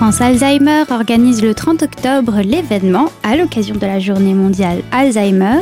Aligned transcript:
France 0.00 0.22
Alzheimer 0.22 0.84
organise 0.88 1.42
le 1.42 1.52
30 1.52 1.82
octobre 1.82 2.40
l'événement 2.40 3.12
à 3.22 3.36
l'occasion 3.36 3.74
de 3.74 3.84
la 3.84 3.98
journée 3.98 4.32
mondiale 4.32 4.82
Alzheimer. 4.92 5.60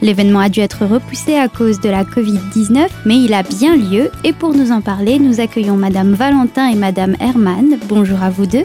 L'événement 0.00 0.38
a 0.38 0.48
dû 0.48 0.60
être 0.60 0.86
repoussé 0.86 1.36
à 1.36 1.48
cause 1.48 1.82
de 1.82 1.90
la 1.90 2.02
Covid-19, 2.02 2.88
mais 3.04 3.18
il 3.18 3.34
a 3.34 3.42
bien 3.42 3.76
lieu 3.76 4.10
et 4.24 4.32
pour 4.32 4.54
nous 4.54 4.72
en 4.72 4.80
parler, 4.80 5.18
nous 5.18 5.38
accueillons 5.38 5.76
Madame 5.76 6.14
Valentin 6.14 6.68
et 6.68 6.76
Madame 6.76 7.14
Herman. 7.20 7.76
Bonjour 7.86 8.22
à 8.22 8.30
vous 8.30 8.46
deux. 8.46 8.64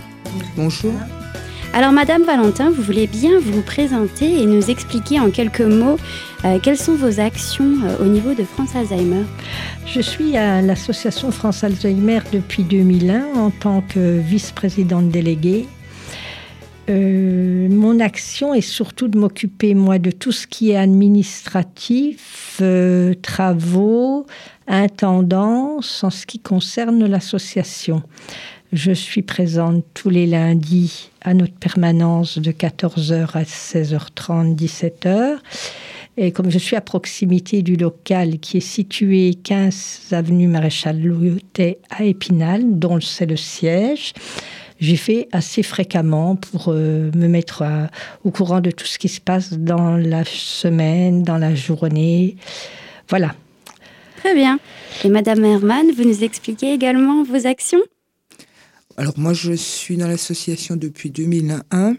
Bonjour. 0.56 0.94
Alors 1.72 1.92
Madame 1.92 2.24
Valentin, 2.24 2.72
vous 2.72 2.82
voulez 2.82 3.06
bien 3.06 3.40
vous 3.40 3.62
présenter 3.62 4.42
et 4.42 4.46
nous 4.48 4.72
expliquer 4.72 5.20
en 5.20 5.30
quelques 5.30 5.62
mots 5.62 5.98
euh, 6.44 6.58
quelles 6.62 6.78
sont 6.78 6.96
vos 6.96 7.20
actions 7.20 7.76
euh, 7.84 8.04
au 8.04 8.06
niveau 8.06 8.34
de 8.34 8.44
France 8.44 8.76
Alzheimer? 8.76 9.24
Je 9.86 10.02
suis 10.02 10.36
à 10.36 10.64
l'association 10.64 11.30
France 11.32 11.64
Alzheimer 11.64 12.22
depuis 12.34 12.64
2001 12.64 13.36
en 13.36 13.52
tant 13.52 13.82
que 13.82 14.18
vice-présidente 14.18 15.10
déléguée. 15.10 15.68
Euh, 16.90 17.70
mon 17.70 18.00
action 18.00 18.56
est 18.56 18.62
surtout 18.62 19.08
de 19.08 19.20
m'occuper, 19.20 19.76
moi, 19.76 20.00
de 20.00 20.10
tout 20.10 20.32
ce 20.32 20.48
qui 20.48 20.72
est 20.72 20.78
administratif, 20.78 22.62
travaux, 23.22 24.26
intendance 24.68 26.04
en 26.04 26.10
ce 26.10 26.26
qui 26.26 26.40
concerne 26.40 27.06
l'association. 27.06 28.02
Je 28.72 28.92
suis 28.92 29.24
présente 29.24 29.84
tous 29.96 30.10
les 30.10 30.28
lundis 30.28 31.10
à 31.22 31.34
notre 31.34 31.56
permanence 31.56 32.38
de 32.38 32.52
14h 32.52 33.32
à 33.34 33.42
16h30, 33.42 34.56
17h. 34.56 35.38
Et 36.18 36.32
comme 36.32 36.52
je 36.52 36.60
suis 36.60 36.76
à 36.76 36.82
proximité 36.82 37.64
du 37.64 37.78
local 37.78 38.38
qui 38.38 38.58
est 38.58 38.60
situé 38.60 39.34
15 39.44 40.10
avenue 40.12 40.48
Maréchal 40.48 41.02
Loyotet 41.02 41.80
à 41.90 42.04
Épinal, 42.04 42.78
dont 42.78 43.00
c'est 43.02 43.26
le 43.26 43.38
siège, 43.38 44.14
j'y 44.80 44.98
fais 44.98 45.28
assez 45.32 45.64
fréquemment 45.64 46.36
pour 46.36 46.66
euh, 46.68 47.10
me 47.16 47.28
mettre 47.28 47.64
au 48.24 48.30
courant 48.30 48.62
de 48.62 48.70
tout 48.70 48.86
ce 48.86 49.00
qui 49.00 49.10
se 49.10 49.20
passe 49.20 49.54
dans 49.54 49.98
la 49.98 50.24
semaine, 50.26 51.24
dans 51.24 51.40
la 51.40 51.56
journée. 51.56 52.36
Voilà. 53.08 53.34
Très 54.18 54.36
bien. 54.36 54.60
Et 55.04 55.10
Madame 55.10 55.44
Herman, 55.44 55.88
vous 55.98 56.04
nous 56.04 56.24
expliquez 56.24 56.72
également 56.72 57.24
vos 57.24 57.48
actions? 57.48 57.80
Alors 59.00 59.18
moi, 59.18 59.32
je 59.32 59.54
suis 59.54 59.96
dans 59.96 60.10
l'association 60.10 60.76
depuis 60.76 61.10
2001. 61.10 61.96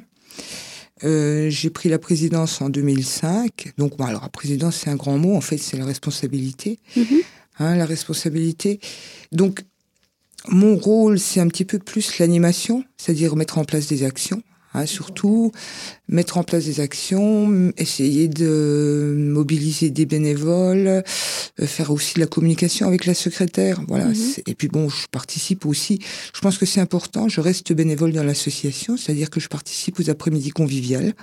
Euh, 1.03 1.49
j'ai 1.49 1.71
pris 1.71 1.89
la 1.89 1.99
présidence 1.99 2.61
en 2.61 2.69
2005. 2.69 3.73
Donc, 3.79 3.95
alors 4.01 4.21
la 4.21 4.29
présidence, 4.29 4.77
c'est 4.77 4.91
un 4.91 4.97
grand 4.97 5.17
mot. 5.17 5.35
En 5.35 5.41
fait, 5.41 5.57
c'est 5.57 5.79
la 5.79 5.87
responsabilité. 5.87 6.79
Mm-hmm. 6.99 7.23
Hein, 7.59 7.77
la 7.77 7.87
responsabilité. 7.87 8.81
Donc, 9.33 9.65
mon 10.49 10.77
rôle, 10.77 11.19
c'est 11.19 11.41
un 11.41 11.49
petit 11.49 11.65
peu 11.65 11.79
plus 11.79 12.19
l'animation, 12.19 12.85
c'est-à-dire 12.99 13.35
mettre 13.35 13.57
en 13.57 13.65
place 13.65 13.87
des 13.87 14.05
actions. 14.05 14.43
Hein, 14.73 14.87
surtout 14.87 15.51
mettre 16.07 16.39
en 16.39 16.45
place 16.45 16.65
des 16.65 16.79
actions, 16.79 17.73
essayer 17.77 18.29
de 18.29 19.15
mobiliser 19.17 19.91
des 19.91 20.07
bénévoles, 20.07 20.87
euh, 20.87 21.03
faire 21.67 21.91
aussi 21.91 22.15
de 22.15 22.21
la 22.21 22.29
communication 22.29 22.87
avec 22.87 23.05
la 23.05 23.15
secrétaire. 23.15 23.81
Voilà. 23.89 24.07
Mhm. 24.07 24.15
Et 24.47 24.55
puis 24.55 24.69
bon, 24.69 24.89
je 24.89 25.09
participe 25.11 25.67
aussi. 25.67 25.99
Je 26.33 26.41
pense 26.41 26.57
que 26.57 26.67
c'est 26.67 26.81
important. 26.81 27.29
Je 27.29 27.41
reste 27.41 27.73
bénévole 27.73 28.13
dans 28.13 28.23
l'association, 28.23 28.97
c'est-à-dire 28.97 29.29
que 29.29 29.41
je 29.41 29.49
participe 29.49 29.99
aux 29.99 30.09
après-midi 30.09 30.51
conviviales, 30.51 31.15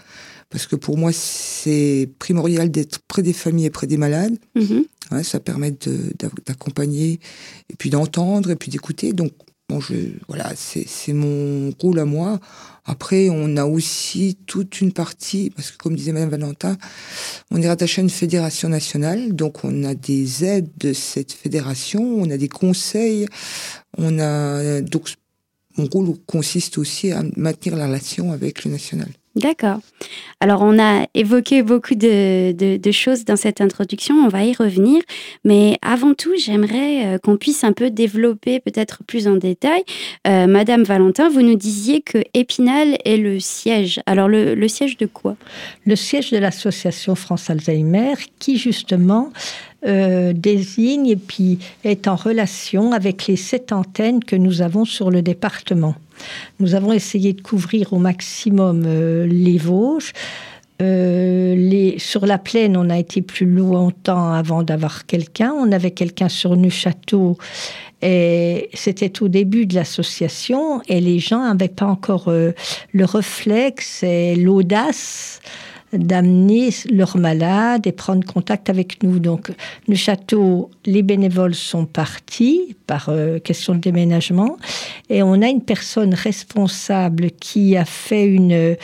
parce 0.50 0.68
que 0.68 0.76
pour 0.76 0.98
moi 0.98 1.12
c'est 1.14 2.10
primordial 2.20 2.70
d'être 2.70 3.00
près 3.08 3.22
des 3.22 3.34
familles 3.34 3.68
et 3.68 3.70
près 3.70 3.88
des 3.88 3.98
malades. 3.98 4.38
Mhm. 4.56 5.24
ça 5.24 5.40
permet 5.40 5.74
d'accompagner 6.46 7.22
et 7.70 7.76
puis 7.78 7.90
d'entendre 7.90 8.52
et 8.52 8.58
puis 8.58 8.72
d'écouter. 8.72 9.14
Donc 9.14 9.32
Bon, 9.70 9.82
je, 9.82 9.96
voilà, 10.30 10.54
c'est 10.56 11.12
mon 11.12 11.74
rôle 11.78 12.00
à 12.00 12.06
moi. 12.06 12.40
Après, 12.86 13.28
on 13.30 13.58
a 13.58 13.66
aussi 13.66 14.38
toute 14.46 14.80
une 14.80 14.94
partie, 14.94 15.50
parce 15.50 15.72
que 15.72 15.78
comme 15.78 15.94
disait 15.94 16.14
Madame 16.14 16.30
Valentin, 16.30 16.78
on 17.52 17.62
est 17.62 17.68
rattaché 17.68 18.00
à 18.00 18.04
une 18.04 18.10
fédération 18.10 18.70
nationale, 18.70 19.34
donc 19.34 19.66
on 19.66 19.84
a 19.84 19.94
des 19.94 20.46
aides 20.46 20.70
de 20.78 20.94
cette 20.94 21.34
fédération, 21.34 22.02
on 22.02 22.30
a 22.30 22.38
des 22.38 22.48
conseils, 22.48 23.28
on 23.98 24.20
a 24.20 24.80
donc 24.80 25.10
mon 25.76 25.86
rôle 25.86 26.16
consiste 26.26 26.78
aussi 26.78 27.12
à 27.12 27.24
maintenir 27.36 27.76
la 27.76 27.88
relation 27.88 28.32
avec 28.32 28.64
le 28.64 28.72
national. 28.72 29.10
D'accord. 29.38 29.82
Alors, 30.40 30.64
on 30.64 30.80
a 30.80 31.06
évoqué 31.14 31.62
beaucoup 31.62 31.94
de, 31.94 32.92
choses 32.92 33.24
dans 33.24 33.36
cette 33.36 33.62
introduction, 33.62 34.16
on 34.16 34.30
va 34.30 34.44
y 34.44 34.54
revenir. 34.54 35.04
Mais 35.44 35.78
avant 35.84 36.16
tout, 36.16 36.32
j'aimerais 36.36 37.06
euh, 37.06 37.18
qu'on 37.20 37.38
puisse 37.38 37.64
un 37.64 37.72
peu 37.72 37.92
développer 37.92 38.60
peut-être 38.60 39.04
plus 39.04 39.28
en 39.28 39.36
détail. 39.36 39.84
Euh, 40.26 40.48
Madame 40.48 40.84
Valentin, 40.84 41.30
vous 41.30 41.44
nous 41.44 41.56
disiez 41.56 42.02
que 42.02 42.18
Épinal 42.34 42.98
est 43.06 43.18
le 43.18 43.40
siège. 43.40 44.02
Alors, 44.08 44.28
le, 44.28 44.68
siège 44.68 44.98
de 44.98 45.06
quoi? 45.06 45.36
Le 45.86 45.96
siège 45.96 46.32
de 46.32 46.38
l'association 46.38 47.14
France 47.14 47.52
Alzheimer, 47.52 48.16
qui 48.40 48.58
justement 48.58 49.32
euh, 49.86 50.34
désigne 50.34 51.06
et 51.06 51.16
puis 51.16 51.60
est 51.84 52.08
en 52.08 52.16
relation 52.16 52.94
avec 52.94 53.28
les 53.28 53.36
sept 53.36 53.72
antennes 53.72 54.24
que 54.24 54.36
nous 54.36 54.64
avons 54.64 54.86
sur 54.86 55.12
le 55.12 55.22
département. 55.22 55.94
Nous 56.60 56.74
avons 56.74 56.94
essayé 56.94 57.34
de 57.34 57.42
couvrir 57.42 57.94
au 57.94 58.00
maximum 58.00 58.86
euh, 58.88 59.28
les 59.28 59.60
Vosges. 59.60 60.14
Euh, 60.82 61.92
sur 62.00 62.26
la 62.26 62.40
plaine, 62.40 62.76
on 62.76 62.90
a 62.90 62.98
été 62.98 63.22
plus 63.22 63.46
longtemps 63.46 64.34
avant 64.34 64.64
d'avoir 64.64 65.06
quelqu'un. 65.06 65.54
On 65.54 65.72
avait 65.72 65.92
quelqu'un 65.92 66.30
sur 66.30 66.58
Neuchâteau 66.58 67.38
et 68.02 68.70
c'était 68.74 69.22
au 69.22 69.28
début 69.28 69.68
de 69.68 69.76
l'association 69.76 70.82
et 70.88 71.02
les 71.02 71.20
gens 71.20 71.44
n'avaient 71.44 71.68
pas 71.68 71.86
encore 71.86 72.32
le 72.32 73.06
réflexe 73.06 74.02
et 74.02 74.36
l'audace 74.36 75.40
d'amener 75.94 76.70
leurs 76.90 77.18
malades 77.18 77.88
et 77.88 77.92
prendre 77.92 78.26
contact 78.26 78.70
avec 78.70 79.04
nous. 79.04 79.20
Donc, 79.20 79.52
le 79.88 79.96
château, 79.96 80.70
les 80.86 81.02
bénévoles 81.02 81.56
sont 81.56 81.86
partis 81.86 82.76
par 82.88 83.10
euh, 83.10 83.40
question 83.40 83.74
de 83.74 83.80
déménagement 83.80 84.58
et 85.10 85.24
on 85.24 85.42
a 85.42 85.48
une 85.48 85.62
personne 85.62 86.14
responsable 86.14 87.32
qui 87.32 87.78
a 87.78 87.86
fait 87.86 88.26
une 88.26 88.76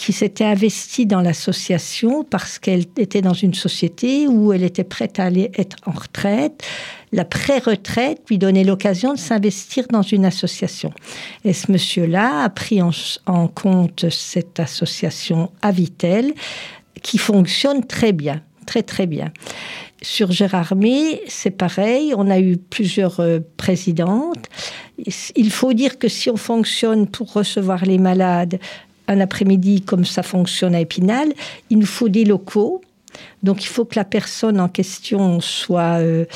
qui 0.00 0.14
s'était 0.14 0.46
investie 0.46 1.04
dans 1.04 1.20
l'association 1.20 2.24
parce 2.24 2.58
qu'elle 2.58 2.86
était 2.96 3.20
dans 3.20 3.34
une 3.34 3.52
société 3.52 4.26
où 4.26 4.50
elle 4.50 4.62
était 4.62 4.82
prête 4.82 5.20
à 5.20 5.24
aller 5.24 5.50
être 5.58 5.76
en 5.84 5.90
retraite. 5.90 6.62
La 7.12 7.26
pré-retraite 7.26 8.22
lui 8.30 8.38
donnait 8.38 8.64
l'occasion 8.64 9.12
de 9.12 9.18
s'investir 9.18 9.86
dans 9.90 10.00
une 10.00 10.24
association. 10.24 10.90
Et 11.44 11.52
ce 11.52 11.70
monsieur-là 11.70 12.44
a 12.44 12.48
pris 12.48 12.80
en, 12.80 13.48
compte 13.48 14.08
cette 14.08 14.58
association 14.58 15.52
Avitel 15.60 16.32
qui 17.02 17.18
fonctionne 17.18 17.86
très 17.86 18.12
bien, 18.12 18.40
très 18.64 18.82
très 18.82 19.06
bien. 19.06 19.30
Sur 20.00 20.32
Gérardmer, 20.32 21.20
c'est 21.28 21.50
pareil, 21.50 22.14
on 22.16 22.30
a 22.30 22.40
eu 22.40 22.56
plusieurs 22.56 23.20
euh, 23.20 23.40
présidentes. 23.58 24.46
Il 25.36 25.50
faut 25.50 25.74
dire 25.74 25.98
que 25.98 26.08
si 26.08 26.30
on 26.30 26.38
fonctionne 26.38 27.06
pour 27.06 27.34
recevoir 27.34 27.84
les 27.84 27.98
malades 27.98 28.58
un 29.10 29.20
après-midi 29.20 29.82
comme 29.82 30.04
ça 30.04 30.22
fonctionne 30.22 30.74
à 30.74 30.80
Épinal, 30.80 31.32
il 31.68 31.78
nous 31.78 31.86
faut 31.86 32.08
des 32.08 32.24
locaux. 32.24 32.80
Donc 33.42 33.64
il 33.64 33.66
faut 33.66 33.84
que 33.84 33.96
la 33.96 34.04
personne 34.04 34.60
en 34.60 34.68
question 34.68 35.40
soit 35.40 35.98
euh, 35.98 36.26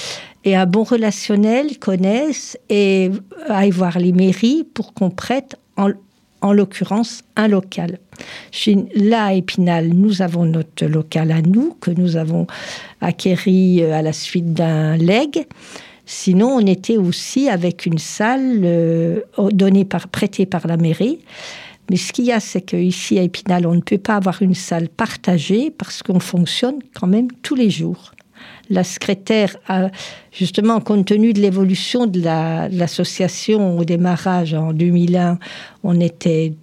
ait 0.44 0.56
un 0.56 0.66
bon 0.66 0.82
relationnel, 0.82 1.78
connaisse 1.78 2.58
et 2.68 3.10
aille 3.48 3.70
voir 3.70 3.98
les 3.98 4.12
mairies 4.12 4.64
pour 4.74 4.92
qu'on 4.92 5.10
prête 5.10 5.56
en, 5.76 5.90
en 6.40 6.52
l'occurrence 6.52 7.22
un 7.36 7.46
local. 7.46 8.00
Chez, 8.50 8.76
là, 8.96 9.26
à 9.26 9.32
Épinal, 9.34 9.88
nous 9.88 10.20
avons 10.20 10.44
notre 10.44 10.86
local 10.86 11.30
à 11.30 11.42
nous, 11.42 11.76
que 11.80 11.92
nous 11.92 12.16
avons 12.16 12.48
acquéri 13.00 13.82
euh, 13.82 13.92
à 13.94 14.02
la 14.02 14.12
suite 14.12 14.52
d'un 14.52 14.96
leg. 14.96 15.46
Sinon, 16.06 16.56
on 16.56 16.66
était 16.66 16.96
aussi 16.96 17.48
avec 17.48 17.86
une 17.86 17.98
salle 17.98 18.60
euh, 18.64 19.20
donnée 19.52 19.84
par, 19.84 20.08
prêtée 20.08 20.44
par 20.44 20.66
la 20.66 20.76
mairie. 20.76 21.20
Mais 21.90 21.96
ce 21.96 22.12
qu'il 22.12 22.24
y 22.24 22.32
a, 22.32 22.40
c'est 22.40 22.62
qu'ici 22.62 23.18
à 23.18 23.22
Épinal, 23.22 23.66
on 23.66 23.74
ne 23.74 23.80
peut 23.80 23.98
pas 23.98 24.16
avoir 24.16 24.42
une 24.42 24.54
salle 24.54 24.88
partagée 24.88 25.70
parce 25.70 26.02
qu'on 26.02 26.20
fonctionne 26.20 26.78
quand 26.94 27.06
même 27.06 27.28
tous 27.42 27.54
les 27.54 27.70
jours. 27.70 28.12
La 28.70 28.84
secrétaire 28.84 29.56
a, 29.68 29.90
justement, 30.32 30.80
compte 30.80 31.06
tenu 31.06 31.32
de 31.32 31.40
l'évolution 31.40 32.06
de 32.06 32.20
l'association 32.22 33.78
au 33.78 33.84
démarrage 33.84 34.54
en 34.54 34.72
2001, 34.72 35.38
on 35.82 36.00
était 36.00 36.54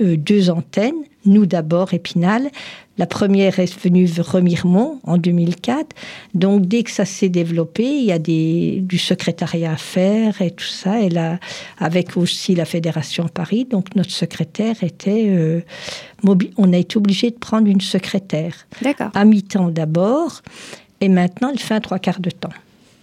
euh, 0.00 0.16
deux 0.16 0.50
antennes, 0.50 1.04
nous 1.26 1.46
d'abord, 1.46 1.94
Épinal. 1.94 2.50
La 2.96 3.06
première 3.06 3.58
est 3.58 3.76
venue 3.82 4.08
Remiremont 4.18 5.00
en 5.02 5.18
2004. 5.18 5.96
Donc, 6.34 6.66
dès 6.66 6.84
que 6.84 6.90
ça 6.90 7.04
s'est 7.04 7.28
développé, 7.28 7.84
il 7.84 8.04
y 8.04 8.12
a 8.12 8.20
des, 8.20 8.78
du 8.82 8.98
secrétariat 8.98 9.72
à 9.72 9.76
faire 9.76 10.40
et 10.40 10.52
tout 10.52 10.64
ça. 10.64 11.00
Et 11.00 11.08
là, 11.08 11.38
avec 11.78 12.16
aussi 12.16 12.54
la 12.54 12.64
Fédération 12.64 13.26
Paris. 13.26 13.66
Donc, 13.68 13.96
notre 13.96 14.12
secrétaire 14.12 14.82
était. 14.82 15.26
Euh, 15.28 15.60
on 16.56 16.72
a 16.72 16.76
été 16.76 16.96
obligé 16.96 17.30
de 17.30 17.36
prendre 17.36 17.66
une 17.66 17.80
secrétaire. 17.80 18.54
D'accord. 18.80 19.10
À 19.14 19.24
mi-temps 19.24 19.70
d'abord. 19.70 20.42
Et 21.00 21.08
maintenant, 21.08 21.50
elle 21.52 21.58
fait 21.58 21.74
un 21.74 21.80
trois 21.80 21.98
quarts 21.98 22.20
de 22.20 22.30
temps. 22.30 22.52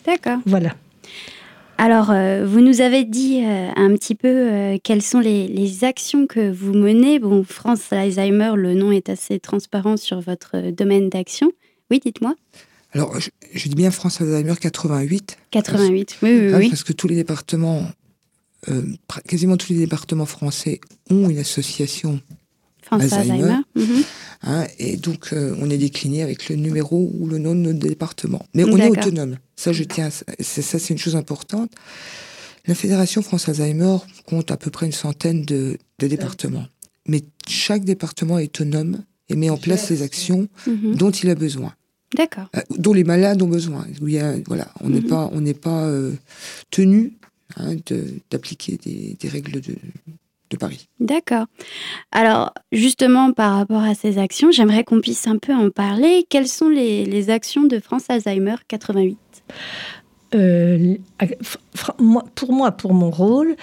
D'accord. 0.05 0.39
Voilà. 0.45 0.73
Alors, 1.83 2.11
euh, 2.11 2.45
vous 2.45 2.61
nous 2.61 2.79
avez 2.79 3.05
dit 3.05 3.43
euh, 3.43 3.71
un 3.75 3.91
petit 3.95 4.13
peu 4.13 4.27
euh, 4.27 4.77
quelles 4.83 5.01
sont 5.01 5.19
les, 5.19 5.83
actions 5.83 6.27
que 6.27 6.51
vous 6.51 6.73
menez. 6.73 7.17
Bon, 7.17 7.43
France 7.43 7.91
Alzheimer, 7.91 8.51
le 8.55 8.75
nom 8.75 8.91
est 8.91 9.09
assez 9.09 9.39
transparent 9.39 9.97
sur 9.97 10.21
votre 10.21 10.69
domaine 10.69 11.09
d'action. 11.09 11.51
Oui, 11.89 11.99
dites-moi. 11.99 12.35
Alors, 12.93 13.19
je, 13.19 13.67
dis 13.67 13.73
bien 13.73 13.89
France 13.89 14.21
Alzheimer 14.21 14.53
88. 14.61 15.37
88, 15.49 16.19
oui, 16.21 16.29
oui, 16.29 16.53
oui. 16.53 16.69
Parce 16.69 16.83
que 16.83 16.93
tous 16.93 17.07
les 17.07 17.15
départements, 17.15 17.89
quasiment 19.27 19.57
tous 19.57 19.73
les 19.73 19.79
départements 19.79 20.27
français 20.27 20.81
ont 21.09 21.31
une 21.31 21.39
association 21.39 22.21
Alzheimer. 22.91 23.57
Mhm. 23.75 24.03
Hein, 24.43 24.65
et 24.79 24.97
donc, 24.97 25.33
on 25.33 25.69
est 25.69 25.77
décliné 25.77 26.23
avec 26.23 26.49
le 26.49 26.55
numéro 26.55 27.11
ou 27.19 27.27
le 27.27 27.37
nom 27.37 27.53
de 27.53 27.59
notre 27.59 27.79
département. 27.79 28.45
Mais 28.53 28.63
on 28.63 28.75
est 28.77 28.89
autonome. 28.89 29.37
Ça, 29.55 29.71
je 29.71 29.83
tiens, 29.83 30.09
ça, 30.09 30.25
c'est 30.79 30.89
une 30.89 30.97
chose 30.97 31.15
importante. 31.15 31.71
La 32.67 32.75
Fédération 32.75 33.21
France 33.21 33.49
Alzheimer 33.49 33.97
compte 34.25 34.51
à 34.51 34.57
peu 34.57 34.69
près 34.69 34.85
une 34.85 34.91
centaine 34.91 35.43
de, 35.43 35.77
départements. 35.99 36.65
Mais 37.07 37.23
chaque 37.47 37.83
département 37.83 38.39
est 38.39 38.45
autonome 38.45 39.03
et 39.29 39.35
met 39.35 39.49
en 39.49 39.57
place 39.57 39.89
les 39.89 40.01
actions 40.01 40.47
mhm. 40.67 40.95
dont 40.95 41.11
il 41.11 41.29
a 41.29 41.35
besoin. 41.35 41.73
D'accord. 42.15 42.49
Euh, 42.55 42.61
dont 42.77 42.93
les 42.93 43.03
malades 43.03 43.41
ont 43.41 43.47
besoin. 43.47 43.87
voilà, 44.47 44.67
on 44.81 44.89
n'est 44.89 45.01
mhm. 45.01 45.07
pas, 45.07 45.29
on 45.33 45.41
n'est 45.41 45.53
pas 45.53 45.85
euh, 45.85 46.13
tenu 46.69 47.13
hein, 47.55 47.75
d'appliquer 48.29 48.77
des, 48.77 49.29
règles 49.29 49.61
de, 49.61 49.75
de 50.51 50.57
Paris. 50.57 50.87
D'accord. 50.99 51.45
Alors, 52.11 52.53
justement, 52.71 53.31
par 53.31 53.55
rapport 53.55 53.81
à 53.81 53.95
ces 53.95 54.17
actions, 54.17 54.51
j'aimerais 54.51 54.83
qu'on 54.83 55.01
puisse 55.01 55.25
un 55.27 55.37
peu 55.37 55.53
en 55.53 55.69
parler. 55.69 56.25
Quelles 56.29 56.47
sont 56.47 56.69
les, 56.69 57.05
les 57.05 57.29
actions 57.29 57.63
de 57.63 57.79
France 57.79 58.03
Alzheimer 58.09 58.55
88 58.67 59.17
euh, 60.33 60.95
pour 62.35 62.53
moi, 62.53 62.71
pour 62.71 62.93
mon 62.93 63.11
rôle, 63.11 63.55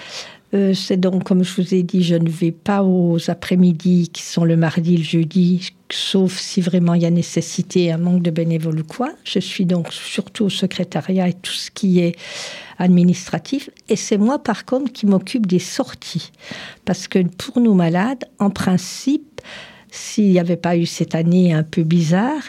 euh, 0.53 0.73
c'est 0.73 0.97
donc, 0.97 1.23
comme 1.23 1.43
je 1.43 1.61
vous 1.61 1.73
ai 1.73 1.83
dit, 1.83 2.03
je 2.03 2.15
ne 2.15 2.29
vais 2.29 2.51
pas 2.51 2.83
aux 2.83 3.17
après-midi 3.29 4.09
qui 4.09 4.21
sont 4.21 4.45
le 4.45 4.55
mardi, 4.55 4.97
le 4.97 5.03
jeudi, 5.03 5.71
sauf 5.91 6.37
si 6.37 6.61
vraiment 6.61 6.93
il 6.93 7.01
y 7.01 7.05
a 7.05 7.11
nécessité, 7.11 7.91
un 7.91 7.97
manque 7.97 8.21
de 8.21 8.31
bénévoles 8.31 8.79
ou 8.79 8.83
quoi. 8.83 9.09
Je 9.23 9.39
suis 9.39 9.65
donc 9.65 9.91
surtout 9.91 10.45
au 10.45 10.49
secrétariat 10.49 11.27
et 11.27 11.33
tout 11.33 11.51
ce 11.51 11.71
qui 11.71 11.99
est 11.99 12.15
administratif. 12.77 13.69
Et 13.89 13.95
c'est 13.95 14.17
moi, 14.17 14.39
par 14.39 14.65
contre, 14.65 14.91
qui 14.91 15.05
m'occupe 15.05 15.45
des 15.45 15.59
sorties. 15.59 16.31
Parce 16.85 17.07
que 17.07 17.19
pour 17.23 17.59
nous 17.59 17.73
malades, 17.73 18.25
en 18.39 18.49
principe, 18.49 19.41
s'il 19.91 20.31
n'y 20.31 20.39
avait 20.39 20.57
pas 20.57 20.77
eu 20.77 20.85
cette 20.85 21.15
année 21.15 21.53
un 21.53 21.63
peu 21.63 21.83
bizarre, 21.83 22.43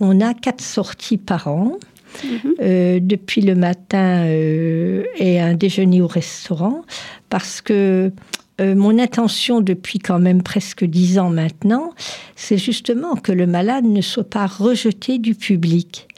on 0.00 0.20
a 0.20 0.34
quatre 0.34 0.62
sorties 0.62 1.18
par 1.18 1.48
an. 1.48 1.78
Mhm. 2.24 2.54
Euh, 2.60 2.98
depuis 3.00 3.40
le 3.40 3.54
matin 3.54 4.24
euh, 4.26 5.04
et 5.16 5.38
un 5.40 5.54
déjeuner 5.54 6.02
au 6.02 6.08
restaurant, 6.08 6.82
parce 7.28 7.60
que 7.60 8.10
euh, 8.60 8.74
mon 8.74 8.98
intention 8.98 9.60
depuis 9.60 9.98
quand 9.98 10.18
même 10.18 10.42
presque 10.42 10.84
dix 10.84 11.18
ans 11.18 11.30
maintenant, 11.30 11.92
c'est 12.36 12.58
justement 12.58 13.16
que 13.16 13.32
le 13.32 13.46
malade 13.46 13.84
ne 13.84 14.00
soit 14.00 14.28
pas 14.28 14.46
rejeté 14.46 15.18
du 15.18 15.34
public. 15.34 16.08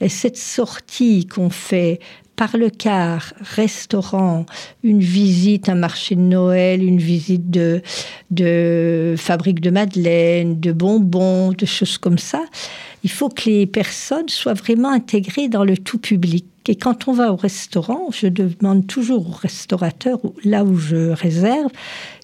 Et 0.00 0.08
cette 0.08 0.36
sortie 0.36 1.26
qu'on 1.26 1.50
fait 1.50 2.00
par 2.36 2.56
le 2.56 2.68
car, 2.68 3.32
restaurant, 3.40 4.44
une 4.82 5.00
visite, 5.00 5.68
un 5.68 5.76
marché 5.76 6.16
de 6.16 6.20
Noël, 6.20 6.82
une 6.82 6.98
visite 6.98 7.48
de, 7.48 7.80
de 8.32 9.14
fabrique 9.16 9.60
de 9.60 9.70
madeleine, 9.70 10.58
de 10.58 10.72
bonbons, 10.72 11.52
de 11.52 11.64
choses 11.64 11.96
comme 11.96 12.18
ça, 12.18 12.42
il 13.04 13.10
faut 13.10 13.28
que 13.28 13.48
les 13.48 13.66
personnes 13.66 14.28
soient 14.28 14.54
vraiment 14.54 14.90
intégrées 14.90 15.48
dans 15.48 15.64
le 15.64 15.76
tout 15.76 15.98
public. 15.98 16.46
Et 16.66 16.76
quand 16.76 17.08
on 17.08 17.12
va 17.12 17.32
au 17.32 17.36
restaurant, 17.36 18.08
je 18.10 18.26
demande 18.26 18.86
toujours 18.86 19.28
au 19.28 19.32
restaurateur, 19.32 20.18
là 20.44 20.64
où 20.64 20.76
je 20.76 21.10
réserve, 21.10 21.70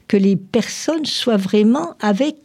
que 0.08 0.16
les 0.16 0.36
personnes 0.36 1.04
soient 1.04 1.36
vraiment 1.36 1.94
avec 2.00 2.36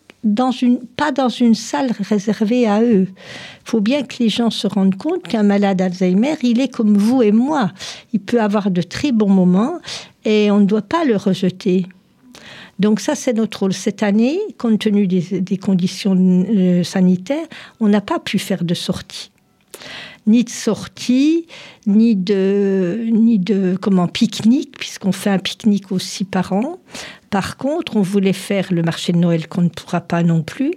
pas 0.98 1.12
dans 1.12 1.30
une 1.30 1.54
salle 1.54 1.92
réservée 2.00 2.68
à 2.68 2.82
eux. 2.82 3.08
Il 3.08 3.70
faut 3.70 3.80
bien 3.80 4.04
que 4.04 4.16
les 4.20 4.30
gens 4.30 4.50
se 4.50 4.66
rendent 4.68 4.96
compte 4.96 5.24
qu'un 5.28 5.44
malade 5.44 5.82
Alzheimer, 5.82 6.36
il 6.42 6.60
est 6.60 6.68
comme 6.68 6.98
vous 6.98 7.22
et 7.22 7.32
moi. 7.32 7.72
Il 8.14 8.20
peut 8.20 8.42
avoir 8.42 8.72
de 8.72 8.82
très 8.82 9.12
bons 9.12 9.30
moments 9.30 9.80
et 10.24 10.50
on 10.50 10.60
ne 10.60 10.66
doit 10.66 10.82
pas 10.82 11.06
le 11.06 11.16
rejeter. 11.16 11.86
Donc 12.80 13.00
ça, 13.00 13.16
c'est 13.16 13.34
notre 13.34 13.60
rôle. 13.60 13.74
Cette 13.74 14.04
année, 14.04 14.40
compte 14.58 14.80
tenu 14.80 15.08
des, 15.08 15.58
conditions 15.58 16.16
euh, 16.18 16.84
sanitaires, 16.84 17.46
on 17.80 17.88
n'a 17.88 18.02
pas 18.02 18.20
pu 18.20 18.40
faire 18.40 18.64
de 18.64 18.74
sortie 18.74 19.32
ni 20.28 20.44
de 20.44 20.50
sortie, 20.50 21.48
ni 21.86 22.16
de, 22.16 23.08
ni 23.12 23.38
de 23.40 23.78
comment 23.80 24.08
pique-nique, 24.08 24.78
puisqu'on 24.78 25.12
fait 25.12 25.30
un 25.30 25.40
pique-nique 25.40 25.92
aussi 25.92 26.24
par 26.24 26.54
an. 26.54 26.80
Par 27.30 27.58
contre, 27.58 27.96
on 27.98 28.02
voulait 28.02 28.34
faire 28.34 28.72
le 28.72 28.82
marché 28.82 29.12
de 29.12 29.18
Noël 29.18 29.48
qu'on 29.48 29.62
ne 29.62 29.70
pourra 29.70 30.02
pas 30.02 30.24
non 30.24 30.42
plus. 30.42 30.74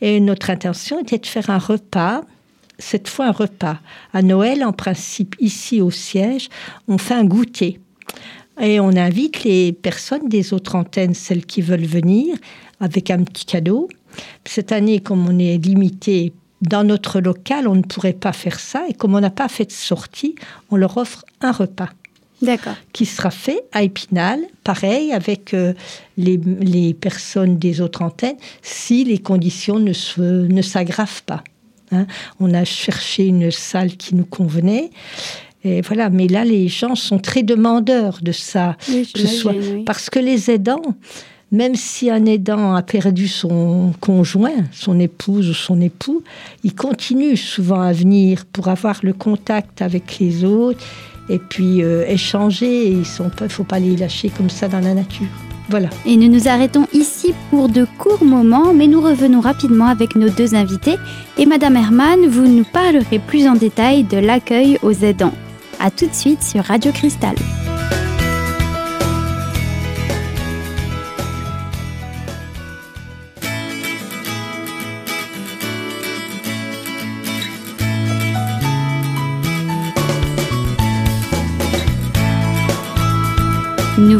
Et 0.00 0.20
notre 0.20 0.50
intention 0.50 1.00
était 1.00 1.18
de 1.18 1.26
faire 1.26 1.50
un 1.50 1.58
repas, 1.58 2.22
cette 2.78 3.08
fois 3.08 3.26
un 3.26 3.32
repas. 3.32 3.78
À 4.12 4.22
Noël, 4.22 4.64
en 4.64 4.72
principe, 4.72 5.34
ici 5.40 5.80
au 5.80 5.90
siège, 5.90 6.48
on 6.86 6.98
fait 6.98 7.14
un 7.14 7.24
goûter. 7.24 7.80
Et 8.60 8.78
on 8.78 8.90
invite 8.90 9.44
les 9.44 9.72
personnes 9.72 10.28
des 10.28 10.52
autres 10.52 10.74
antennes, 10.74 11.14
celles 11.14 11.46
qui 11.46 11.62
veulent 11.62 11.86
venir, 11.86 12.36
avec 12.80 13.10
un 13.10 13.24
petit 13.24 13.46
cadeau. 13.46 13.88
Cette 14.44 14.72
année, 14.72 15.00
comme 15.00 15.26
on 15.26 15.38
est 15.38 15.56
limité 15.56 16.32
dans 16.62 16.84
notre 16.84 17.20
local, 17.20 17.68
on 17.68 17.74
ne 17.74 17.82
pourrait 17.82 18.12
pas 18.12 18.32
faire 18.32 18.58
ça. 18.58 18.84
Et 18.88 18.94
comme 18.94 19.14
on 19.14 19.20
n'a 19.20 19.30
pas 19.30 19.48
fait 19.48 19.66
de 19.66 19.72
sortie, 19.72 20.36
on 20.70 20.76
leur 20.76 20.96
offre 20.96 21.24
un 21.40 21.52
repas. 21.52 21.90
D'accord. 22.40 22.74
Qui 22.92 23.06
sera 23.06 23.30
fait 23.30 23.62
à 23.72 23.82
Épinal, 23.82 24.40
pareil, 24.64 25.12
avec 25.12 25.54
euh, 25.54 25.74
les, 26.16 26.94
personnes 26.94 27.58
des 27.58 27.80
autres 27.80 28.02
antennes, 28.02 28.36
si 28.62 29.04
les 29.04 29.18
conditions 29.18 29.78
ne, 29.78 29.92
ne 30.48 30.62
s'aggravent 30.62 31.22
pas. 31.22 31.44
Hein. 31.92 32.06
On 32.40 32.52
a 32.52 32.64
cherché 32.64 33.26
une 33.26 33.50
salle 33.50 33.96
qui 33.96 34.14
nous 34.16 34.24
convenait. 34.24 34.90
Et 35.64 35.80
voilà, 35.82 36.10
mais 36.10 36.26
là, 36.26 36.44
les 36.44 36.66
gens 36.66 36.96
sont 36.96 37.18
très 37.18 37.44
demandeurs 37.44 38.18
de 38.22 38.32
ça. 38.32 38.76
soit, 39.14 39.54
Parce 39.86 40.10
que 40.10 40.18
les 40.18 40.50
aidants, 40.50 40.96
même 41.52 41.74
si 41.74 42.10
un 42.10 42.24
aidant 42.24 42.74
a 42.74 42.82
perdu 42.82 43.28
son 43.28 43.92
conjoint, 44.00 44.64
son 44.72 44.98
épouse 44.98 45.50
ou 45.50 45.54
son 45.54 45.80
époux, 45.80 46.22
il 46.64 46.74
continue 46.74 47.36
souvent 47.36 47.82
à 47.82 47.92
venir 47.92 48.46
pour 48.50 48.68
avoir 48.68 49.00
le 49.02 49.12
contact 49.12 49.82
avec 49.82 50.18
les 50.18 50.44
autres 50.44 50.82
et 51.28 51.38
puis 51.38 51.82
euh, 51.82 52.06
échanger. 52.08 52.88
Il 52.88 53.00
ne 53.00 53.48
faut 53.48 53.64
pas 53.64 53.78
les 53.78 53.96
lâcher 53.96 54.30
comme 54.30 54.50
ça 54.50 54.66
dans 54.66 54.80
la 54.80 54.94
nature. 54.94 55.26
Voilà. 55.68 55.88
Et 56.06 56.16
nous 56.16 56.28
nous 56.28 56.48
arrêtons 56.48 56.86
ici 56.92 57.32
pour 57.50 57.68
de 57.68 57.86
courts 57.98 58.24
moments, 58.24 58.72
mais 58.74 58.86
nous 58.86 59.00
revenons 59.00 59.40
rapidement 59.40 59.86
avec 59.86 60.16
nos 60.16 60.28
deux 60.28 60.54
invités. 60.54 60.96
Et 61.38 61.46
Madame 61.46 61.76
Herman, 61.76 62.26
vous 62.26 62.46
nous 62.46 62.64
parlerez 62.64 63.18
plus 63.18 63.46
en 63.46 63.54
détail 63.54 64.04
de 64.04 64.18
l'accueil 64.18 64.78
aux 64.82 64.92
aidants. 64.92 65.34
A 65.80 65.90
tout 65.90 66.06
de 66.06 66.14
suite 66.14 66.42
sur 66.42 66.64
Radio 66.64 66.92
Cristal. 66.92 67.34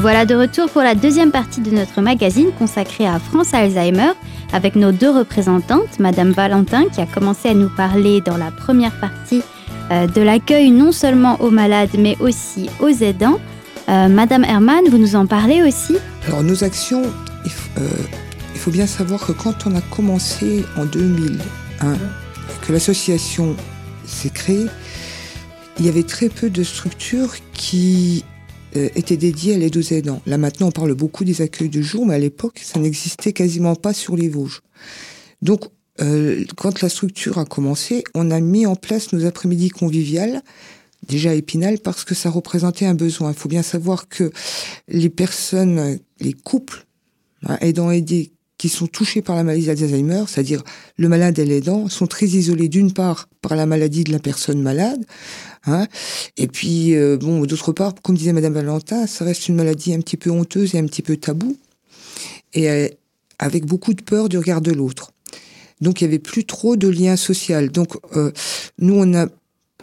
Voilà 0.03 0.27
de 0.27 0.35
retour 0.35 0.69
pour 0.69 0.83
la 0.83 0.97
deuxième 0.97 1.31
partie 1.31 1.61
de 1.61 1.71
notre 1.71 2.01
magazine 2.01 2.51
consacrée 2.59 3.07
à 3.07 3.21
France 3.21 3.55
Alzheimer 3.55 4.11
avec 4.53 4.75
nos 4.75 4.91
deux 4.91 5.17
représentantes, 5.17 6.01
Madame 6.01 6.33
Valentin 6.33 6.87
qui 6.93 7.01
a 7.01 7.07
commencé 7.07 7.51
à 7.51 7.55
nous 7.55 7.69
parler 7.69 8.21
dans 8.21 8.37
la 8.37 8.51
première 8.51 8.99
partie 8.99 9.43
euh, 9.93 10.09
de 10.09 10.21
l'accueil 10.21 10.73
non 10.73 10.91
seulement 10.91 11.41
aux 11.41 11.53
malades 11.53 11.91
mais 11.97 12.17
aussi 12.19 12.69
aux 12.81 12.89
aidants. 12.89 13.39
Euh, 13.89 14.09
Madame 14.09 14.43
Herman, 14.43 14.83
vous 14.91 14.99
nous 14.99 15.15
en 15.15 15.27
parlez 15.27 15.63
aussi? 15.63 15.95
Alors 16.27 16.43
nos 16.43 16.65
actions, 16.65 17.03
euh, 17.05 17.89
il, 18.55 18.59
faut 18.59 18.73
bien 18.73 18.89
savoir 18.89 19.25
que 19.25 19.31
quand 19.31 19.69
on 19.69 19.77
a 19.77 19.81
commencé 19.83 20.65
en 20.77 20.85
2001, 20.85 21.95
que 22.67 22.73
l'association 22.73 23.55
s'est 24.05 24.31
créée, 24.31 24.67
il 25.79 25.87
y 25.87 25.89
avait 25.89 26.03
très 26.03 26.29
peu 26.29 26.51
de 26.51 26.65
structures 26.65 27.35
qui 27.53 28.25
étaient 28.75 29.17
dédiées 29.17 29.55
à 29.55 29.59
l'aide 29.59 29.77
aux 29.77 29.93
aidants. 29.93 30.23
Là 30.27 30.39
maintenant, 30.39 30.69
on 30.69 30.73
parle 30.73 30.95
beaucoup 30.95 31.25
des 31.25 31.43
accueils 31.43 31.69
de 31.69 31.83
jour, 31.83 32.07
mais 32.07 32.15
à 32.15 32.19
l'époque, 32.19 32.61
ça 32.63 32.81
n'existait 32.81 33.33
quasiment 33.33 33.75
pas 33.75 33.93
sur 33.93 34.17
les 34.17 34.29
Vosges. 34.29 34.63
Donc 35.43 35.65
euh, 36.01 36.45
quand 36.57 36.81
la 36.81 36.89
structure 36.89 37.39
a 37.39 37.45
commencé, 37.45 38.05
on 38.15 38.31
a 38.31 38.41
mis 38.41 38.67
en 38.67 38.77
place 38.77 39.13
nos 39.13 39.27
après-midi 39.27 39.69
conviviales, 39.69 40.43
déjà 41.07 41.31
à 41.31 41.35
Épinal, 41.35 41.79
parce 41.79 42.05
que 42.05 42.15
ça 42.15 42.31
représentait 42.31 42.87
un 42.87 42.95
besoin. 42.95 43.31
Il 43.31 43.37
faut 43.37 43.49
bien 43.49 43.63
savoir 43.63 44.09
que 44.09 44.31
les 44.89 45.11
personnes, 45.11 45.99
les 46.21 46.33
couples, 46.33 46.87
hein, 47.47 47.59
aidants 47.61 47.91
aidés, 47.91 48.32
qui 48.63 48.69
sont 48.69 48.87
touchés 48.87 49.23
par 49.23 49.35
la 49.35 49.43
maladie 49.43 49.67
d'Alzheimer, 49.67 50.23
c'est-à-dire 50.29 50.63
le 50.97 51.09
malade 51.09 51.37
et 51.41 51.45
l'aidant, 51.45 51.89
sont 51.89 52.07
très 52.07 52.27
isolés 52.27 52.69
d'une 52.69 52.93
part 52.93 53.29
par 53.41 53.57
la 53.57 53.67
maladie 53.67 54.05
de 54.05 54.13
la 54.13 54.21
personne 54.21 54.63
malade, 54.63 55.05
hein, 55.67 55.89
et 56.37 56.47
puis 56.47 56.95
euh, 56.95 57.17
bon, 57.17 57.41
d'autre 57.41 57.73
part, 57.73 57.93
comme 58.03 58.17
disait 58.17 58.33
Madame 58.33 58.53
Valentin, 58.53 59.09
ça 59.09 59.25
reste 59.25 59.49
une 59.49 59.57
maladie 59.57 59.93
un 59.93 59.99
petit 59.99 60.17
peu 60.17 60.31
honteuse 60.31 60.77
et 60.77 60.79
un 60.79 60.87
petit 60.87 61.03
peu 61.03 61.17
tabou, 61.17 61.57
et 62.55 62.71
euh, 62.71 62.87
avec 63.41 63.67
beaucoup 63.67 63.95
de 63.95 64.03
peur 64.03 64.29
du 64.29 64.39
regard 64.39 64.61
de 64.61 64.71
l'autre. 64.71 65.11
Donc 65.81 66.01
il 66.01 66.05
y 66.05 66.07
avait 66.07 66.21
plus 66.21 66.45
trop 66.45 66.77
de 66.77 66.87
lien 66.87 67.17
social. 67.17 67.69
Donc 67.73 67.97
euh, 68.17 68.31
nous 68.79 68.95
on 68.95 69.13
a 69.15 69.27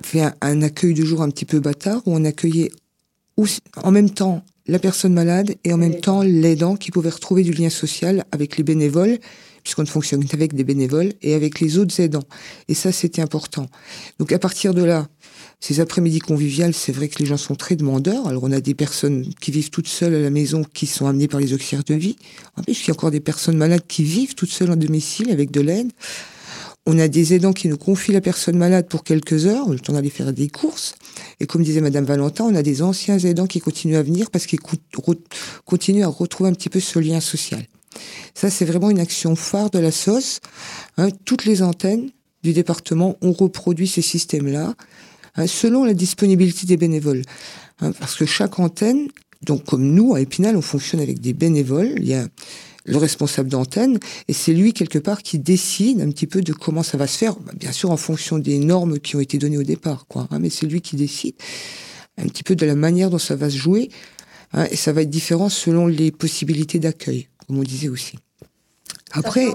fait 0.02 0.24
un, 0.40 0.62
accueil 0.62 0.94
de 0.94 1.04
jour 1.04 1.22
un 1.22 1.30
petit 1.30 1.44
peu 1.44 1.60
bâtard 1.60 2.02
où 2.06 2.16
on 2.16 2.24
accueillait 2.24 2.72
en 3.84 3.92
même 3.92 4.10
temps 4.10 4.42
la 4.70 4.80
personne 4.80 5.14
malade 5.14 5.56
et 5.64 5.74
en 5.74 5.78
même 5.78 6.00
temps 6.00 6.22
l'aidant 6.22 6.76
qui 6.76 6.92
pouvait 6.92 7.10
retrouver 7.10 7.44
du 7.44 7.52
lien 7.52 7.70
social 7.70 8.24
avec 8.32 8.56
les 8.58 8.64
bénévoles, 8.64 9.18
puisqu'on 9.64 9.86
fonctionne 9.86 10.24
avec 10.32 10.54
des 10.54 10.64
bénévoles 10.64 11.14
et 11.22 11.34
avec 11.34 11.60
les 11.60 11.78
autres 11.78 12.00
aidants. 12.00 12.24
Et 12.68 12.76
ça, 12.76 12.92
c'était 12.92 13.22
important. 13.22 13.66
Donc 14.20 14.32
à 14.32 14.40
partir 14.40 14.74
de 14.74 14.84
là, 14.84 15.08
ces 15.60 15.80
après-midi 15.80 16.20
conviviales, 16.20 16.74
c'est 16.74 16.92
vrai 16.92 17.08
que 17.08 17.20
les 17.20 17.26
gens 17.26 17.38
sont 17.38 17.56
très 17.56 17.76
demandeurs. 17.76 18.28
Alors 18.28 18.44
on 18.44 18.52
a 18.52 18.62
des 18.62 18.76
personnes 18.76 19.26
qui 19.42 19.52
vivent 19.52 19.72
toutes 19.72 19.88
seules 19.88 20.14
à 20.14 20.20
la 20.20 20.30
maison, 20.30 20.64
qui 20.74 20.86
sont 20.86 21.08
amenées 21.08 21.28
par 21.28 21.40
les 21.40 21.54
auxiliaires 21.54 21.84
de 21.84 21.96
vie. 21.96 22.16
En 22.56 22.62
plus, 22.62 22.80
il 22.82 22.88
y 22.88 22.92
a 22.92 22.94
encore 22.94 23.12
des 23.12 23.20
personnes 23.20 23.58
malades 23.58 23.84
qui 23.88 24.04
vivent 24.04 24.36
toutes 24.36 24.52
seules 24.52 24.72
en 24.72 24.78
domicile 24.78 25.32
avec 25.32 25.50
de 25.52 25.62
l'aide. 25.62 25.92
On 26.86 26.98
a 27.00 27.08
des 27.08 27.34
aidants 27.34 27.54
qui 27.54 27.68
nous 27.68 27.78
confient 27.78 28.14
la 28.14 28.22
personne 28.22 28.58
malade 28.58 28.88
pour 28.88 29.04
quelques 29.04 29.48
heures, 29.48 29.70
le 29.70 29.80
temps 29.80 29.94
d'aller 29.94 30.10
faire 30.10 30.32
des 30.32 30.48
courses. 30.48 30.96
Et 31.40 31.48
comme 31.48 31.64
disait 31.64 31.82
Madame 31.82 32.06
Valentin, 32.06 32.46
on 32.46 32.56
a 32.56 32.64
des 32.64 32.82
anciens 32.82 33.18
aidants 33.18 33.48
qui 33.48 33.60
continuent 33.60 33.96
à 33.96 34.04
venir 34.04 34.30
parce 34.30 34.46
qu'ils 34.46 34.60
continuent 35.66 36.04
à 36.04 36.08
retrouver 36.08 36.50
un 36.50 36.54
petit 36.54 36.70
peu 36.70 36.80
ce 36.80 37.00
lien 37.00 37.20
social. 37.22 37.66
Ça, 38.34 38.50
c'est 38.50 38.66
vraiment 38.66 38.90
une 38.90 39.00
action 39.00 39.36
phare 39.36 39.70
de 39.70 39.80
la 39.80 39.92
SOS. 39.92 40.42
Hein, 40.98 41.10
toutes 41.26 41.46
les 41.46 41.62
antennes 41.62 42.10
du 42.44 42.54
département 42.54 43.18
ont 43.22 43.34
reproduit 43.34 43.88
ces 43.88 44.02
systèmes-là 44.02 44.76
hein, 45.36 45.48
selon 45.48 45.86
la 45.86 45.94
disponibilité 45.94 46.68
des 46.68 46.78
bénévoles. 46.78 47.24
Hein, 47.82 47.92
parce 48.00 48.16
que 48.16 48.26
chaque 48.26 48.60
antenne, 48.60 49.08
donc 49.42 49.66
comme 49.66 49.84
nous, 49.84 50.16
à 50.16 50.22
Épinal, 50.22 50.56
on 50.56 50.62
fonctionne 50.62 51.00
avec 51.00 51.20
des 51.20 51.34
bénévoles. 51.34 51.94
Il 51.98 52.08
y 52.08 52.14
a 52.14 52.28
le 52.90 52.98
responsable 52.98 53.50
d'antenne, 53.50 54.00
et 54.28 54.34
c'est 54.34 54.54
lui 54.54 54.74
quelque 54.74 54.98
part 54.98 55.22
qui 55.22 55.38
décide 55.38 56.02
un 56.02 56.10
petit 56.10 56.26
peu 56.26 56.42
de 56.42 56.54
comment 56.54 56.82
ça 56.82 56.98
va 56.98 57.06
se 57.06 57.18
faire, 57.18 57.36
bah, 57.36 57.54
bien 57.56 57.72
sûr 57.72 57.92
en 57.92 57.98
fonction 57.98 58.40
des 58.40 58.58
normes 58.58 59.00
qui 59.00 59.16
ont 59.16 59.20
été 59.20 59.38
données 59.38 59.60
au 59.60 59.64
départ, 59.64 60.08
quoi. 60.08 60.28
Hein, 60.32 60.40
mais 60.40 60.50
c'est 60.50 60.66
lui 60.66 60.82
qui 60.82 60.96
décide 60.96 61.36
un 62.18 62.28
petit 62.28 62.44
peu 62.44 62.56
de 62.56 62.66
la 62.66 62.76
manière 62.76 63.12
dont 63.12 63.20
ça 63.20 63.36
va 63.36 63.50
se 63.50 63.58
jouer, 63.58 63.90
hein, 64.54 64.66
et 64.72 64.76
ça 64.76 64.92
va 64.92 65.04
être 65.04 65.10
différent 65.10 65.50
selon 65.50 65.86
les 65.86 66.12
possibilités 66.12 66.80
d'accueil, 66.80 67.28
comme 67.46 67.60
on 67.60 67.64
disait 67.64 67.90
aussi. 67.90 68.18
Après, 69.12 69.48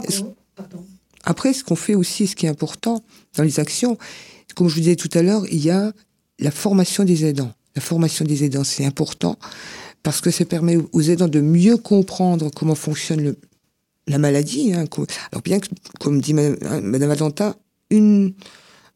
après, 1.25 1.53
ce 1.53 1.65
qu'on 1.65 1.77
fait 1.77 1.97
aussi, 1.97 2.29
ce 2.29 2.37
qui 2.37 2.47
est 2.47 2.49
important 2.49 3.03
dans 3.37 3.43
les 3.43 3.59
actions, 3.59 3.99
comme 4.55 4.69
je 4.69 4.75
vous 4.75 4.81
disais 4.81 4.97
tout 4.97 5.11
à 5.13 5.23
l'heure, 5.23 5.45
il 5.51 5.63
y 5.63 5.71
a 5.71 5.93
la 6.39 6.51
formation 6.53 7.03
des 7.05 7.25
aidants. 7.25 7.53
La 7.75 7.83
formation 7.83 8.25
des 8.25 8.45
aidants, 8.45 8.63
c'est 8.63 8.85
important 8.85 9.37
parce 10.05 10.21
que 10.21 10.31
ça 10.31 10.45
permet 10.45 10.79
aux 10.93 11.03
aidants 11.03 11.29
de 11.29 11.41
mieux 11.41 11.77
comprendre 11.77 12.51
comment 12.55 12.77
fonctionne 12.77 13.23
le, 13.23 13.37
la 14.07 14.19
maladie. 14.19 14.73
Hein. 14.73 14.85
Alors 15.33 15.43
bien 15.43 15.59
que, 15.59 15.67
comme 15.99 16.21
dit 16.21 16.35
Madame, 16.35 16.95
Valentin, 16.95 17.57
une, 17.91 18.35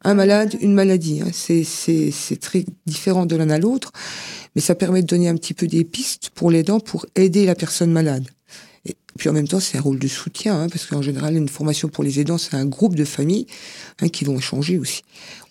un 0.05 0.15
malade, 0.15 0.57
une 0.61 0.75
maladie, 0.75 1.23
hein. 1.23 1.31
c'est 1.33 2.41
très 2.41 2.65
différent 2.87 3.25
de 3.25 3.35
l'un 3.37 3.49
à 3.49 3.59
l'autre, 3.59 3.91
mais 4.55 4.61
ça 4.61 4.75
permet 4.75 5.00
de 5.00 5.07
donner 5.07 5.29
un 5.29 5.37
petit 5.37 5.55
peu 5.55 5.67
des 5.67 5.83
pistes 5.83 6.31
pour 6.35 6.50
l'aidant 6.50 6.79
pour 6.79 7.07
aider 7.17 7.47
la 7.47 7.55
personne 7.55 7.91
malade. 7.91 8.29
Et 8.85 8.95
puis 9.17 9.31
en 9.31 9.33
même 9.33 9.49
temps, 9.49 9.61
c'est 9.61 9.79
un 9.79 9.81
rôle 9.81 9.99
de 9.99 10.09
soutien, 10.09 10.61
hein, 10.61 10.69
parce 10.69 10.85
qu'en 10.85 11.03
général, 11.03 11.37
une 11.37 11.49
formation 11.49 11.88
pour 11.88 12.05
les 12.05 12.21
aidants, 12.21 12.38
c'est 12.38 12.55
un 12.55 12.67
groupe 12.67 12.95
de 12.95 13.05
familles 13.07 13.47
hein, 14.03 14.11
qui 14.11 14.27
vont 14.27 14.37
échanger 14.37 14.79
aussi. 14.79 15.03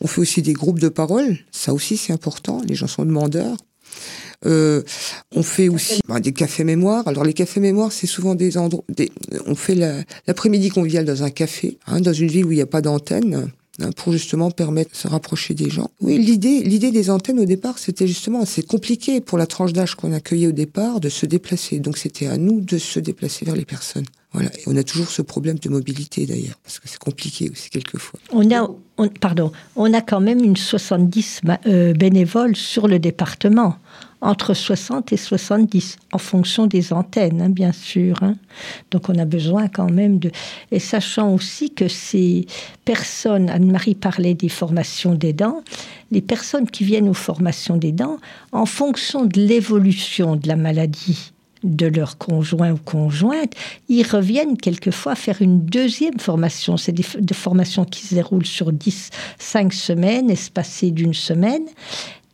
On 0.02 0.08
fait 0.08 0.22
aussi 0.22 0.44
des 0.44 0.54
groupes 0.54 0.80
de 0.80 0.90
parole, 0.90 1.40
ça 1.52 1.74
aussi 1.74 1.98
c'est 1.98 2.14
important, 2.14 2.62
les 2.68 2.76
gens 2.76 2.88
sont 2.88 3.06
demandeurs. 3.06 3.58
Euh, 4.46 4.84
on 5.36 5.44
fait 5.44 5.70
aussi 5.70 6.00
bah, 6.08 6.20
des 6.20 6.34
cafés 6.34 6.64
mémoires. 6.64 7.08
Alors 7.08 7.24
les 7.24 7.34
cafés 7.34 7.60
mémoires, 7.60 7.92
c'est 7.92 8.08
souvent 8.08 8.36
des 8.36 8.58
endroits. 8.58 8.84
On 9.46 9.56
fait 9.56 9.76
l'après-midi 10.28 10.70
convivial 10.70 11.06
dans 11.06 11.24
un 11.24 11.30
café, 11.30 11.78
hein, 11.88 12.02
dans 12.02 12.14
une 12.14 12.28
ville 12.28 12.46
où 12.46 12.52
il 12.52 12.56
n'y 12.56 12.62
a 12.62 12.68
pas 12.68 12.82
d'antenne 12.82 13.50
hein, 13.80 13.90
pour 13.96 14.14
justement 14.14 14.52
permettre 14.52 14.92
de 14.92 14.96
se 14.96 15.08
rapprocher 15.08 15.54
des 15.54 15.70
gens. 15.70 15.90
Oui, 16.02 16.18
l'idée, 16.18 16.62
l'idée 16.62 16.92
des 16.92 17.10
antennes 17.10 17.40
au 17.40 17.46
départ, 17.46 17.80
c'était 17.80 18.08
justement, 18.08 18.46
c'est 18.46 18.66
compliqué 18.66 19.22
pour 19.22 19.38
la 19.38 19.48
tranche 19.48 19.74
d'âge 19.74 19.96
qu'on 19.96 20.14
accueillait 20.14 20.48
au 20.48 20.52
départ 20.52 21.00
de 21.00 21.10
se 21.10 21.26
déplacer. 21.26 21.80
Donc 21.80 21.98
c'était 21.98 22.28
à 22.28 22.38
nous 22.38 22.62
de 22.62 22.78
se 22.78 23.00
déplacer 23.00 23.46
vers 23.46 23.56
les 23.56 23.66
personnes. 23.66 24.06
On 24.34 24.76
a 24.76 24.84
toujours 24.84 25.08
ce 25.08 25.22
problème 25.22 25.58
de 25.58 25.70
mobilité 25.70 26.26
d'ailleurs, 26.26 26.58
parce 26.64 26.80
que 26.80 26.88
c'est 26.88 27.00
compliqué 27.00 27.50
aussi 27.50 27.70
quelquefois. 27.70 28.20
On 28.32 28.52
a, 28.52 28.70
pardon, 29.22 29.52
on 29.76 29.94
a 29.94 30.02
quand 30.02 30.20
même 30.20 30.44
une 30.44 30.58
70 30.58 31.42
euh, 31.66 31.94
bénévoles 31.94 32.56
sur 32.56 32.88
le 32.88 33.00
département 33.00 33.78
entre 34.22 34.54
60 34.54 35.14
et 35.14 35.18
70, 35.18 35.98
en 36.12 36.18
fonction 36.18 36.66
des 36.66 36.92
antennes, 36.92 37.42
hein, 37.42 37.50
bien 37.50 37.72
sûr. 37.72 38.18
Hein. 38.24 38.36
Donc 38.92 39.10
on 39.10 39.18
a 39.18 39.26
besoin 39.26 39.68
quand 39.68 39.90
même 39.92 40.18
de... 40.18 40.32
Et 40.72 40.80
sachant 40.80 41.34
aussi 41.34 41.72
que 41.72 41.88
ces 41.88 42.48
personnes, 42.84 43.50
Anne-Marie 43.50 43.96
parlait 43.96 44.34
des 44.34 44.50
formations 44.50 45.14
des 45.14 45.34
dents, 45.34 45.64
les 46.12 46.22
personnes 46.22 46.70
qui 46.70 46.84
viennent 46.84 47.10
aux 47.10 47.14
formations 47.14 47.78
des 47.78 47.92
dents, 47.92 48.18
en 48.52 48.66
fonction 48.66 49.26
de 49.26 49.40
l'évolution 49.40 50.36
de 50.36 50.48
la 50.48 50.56
maladie 50.56 51.32
de 51.64 51.88
leur 51.88 52.18
conjoint 52.18 52.72
ou 52.72 52.78
conjointe, 52.78 53.54
ils 53.90 54.04
reviennent 54.04 54.58
quelquefois 54.58 55.16
faire 55.16 55.42
une 55.42 55.66
deuxième 55.66 56.20
formation. 56.20 56.78
C'est 56.78 56.92
des, 56.92 57.06
des, 57.20 57.34
formations 57.34 57.86
qui 57.86 58.06
se 58.06 58.16
déroulent 58.16 58.46
sur 58.46 58.72
10, 58.72 59.10
5 59.40 59.74
semaines, 59.74 60.30
espacées 60.30 60.92
d'une 60.92 61.14
semaine. 61.14 61.64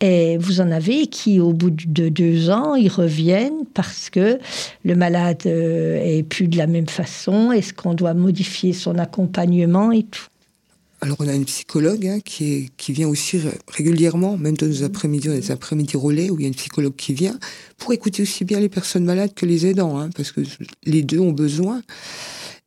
Et 0.01 0.37
vous 0.37 0.59
en 0.59 0.69
avez 0.69 1.07
qui, 1.07 1.39
au 1.39 1.53
bout 1.53 1.69
de 1.69 2.09
deux 2.09 2.49
ans, 2.49 2.75
ils 2.75 2.89
reviennent 2.89 3.65
parce 3.73 4.09
que 4.09 4.37
le 4.83 4.95
malade 4.95 5.43
euh, 5.45 5.97
est 6.03 6.23
plus 6.23 6.49
de 6.49 6.57
la 6.57 6.67
même 6.67 6.89
façon. 6.89 7.53
Est-ce 7.53 7.73
qu'on 7.73 7.93
doit 7.93 8.13
modifier 8.13 8.73
son 8.73 8.97
accompagnement 8.97 9.93
et 9.93 10.03
tout? 10.03 10.25
Alors 11.03 11.17
on 11.19 11.27
a 11.27 11.33
une 11.33 11.43
psychologue 11.43 12.07
hein, 12.07 12.19
qui, 12.21 12.53
est, 12.53 12.69
qui 12.77 12.93
vient 12.93 13.09
aussi 13.09 13.41
régulièrement, 13.67 14.37
même 14.37 14.55
dans 14.55 14.67
nos 14.67 14.83
après-midi, 14.83 15.27
des 15.27 15.51
après-midi 15.51 15.97
relais 15.97 16.29
où 16.29 16.39
il 16.39 16.43
y 16.43 16.45
a 16.45 16.47
une 16.47 16.55
psychologue 16.55 16.95
qui 16.95 17.13
vient 17.13 17.37
pour 17.77 17.91
écouter 17.91 18.23
aussi 18.23 18.45
bien 18.45 18.61
les 18.61 18.69
personnes 18.69 19.03
malades 19.03 19.33
que 19.33 19.45
les 19.45 19.65
aidants, 19.65 19.99
hein, 19.99 20.09
parce 20.15 20.31
que 20.31 20.39
les 20.85 21.01
deux 21.01 21.19
ont 21.19 21.33
besoin. 21.33 21.81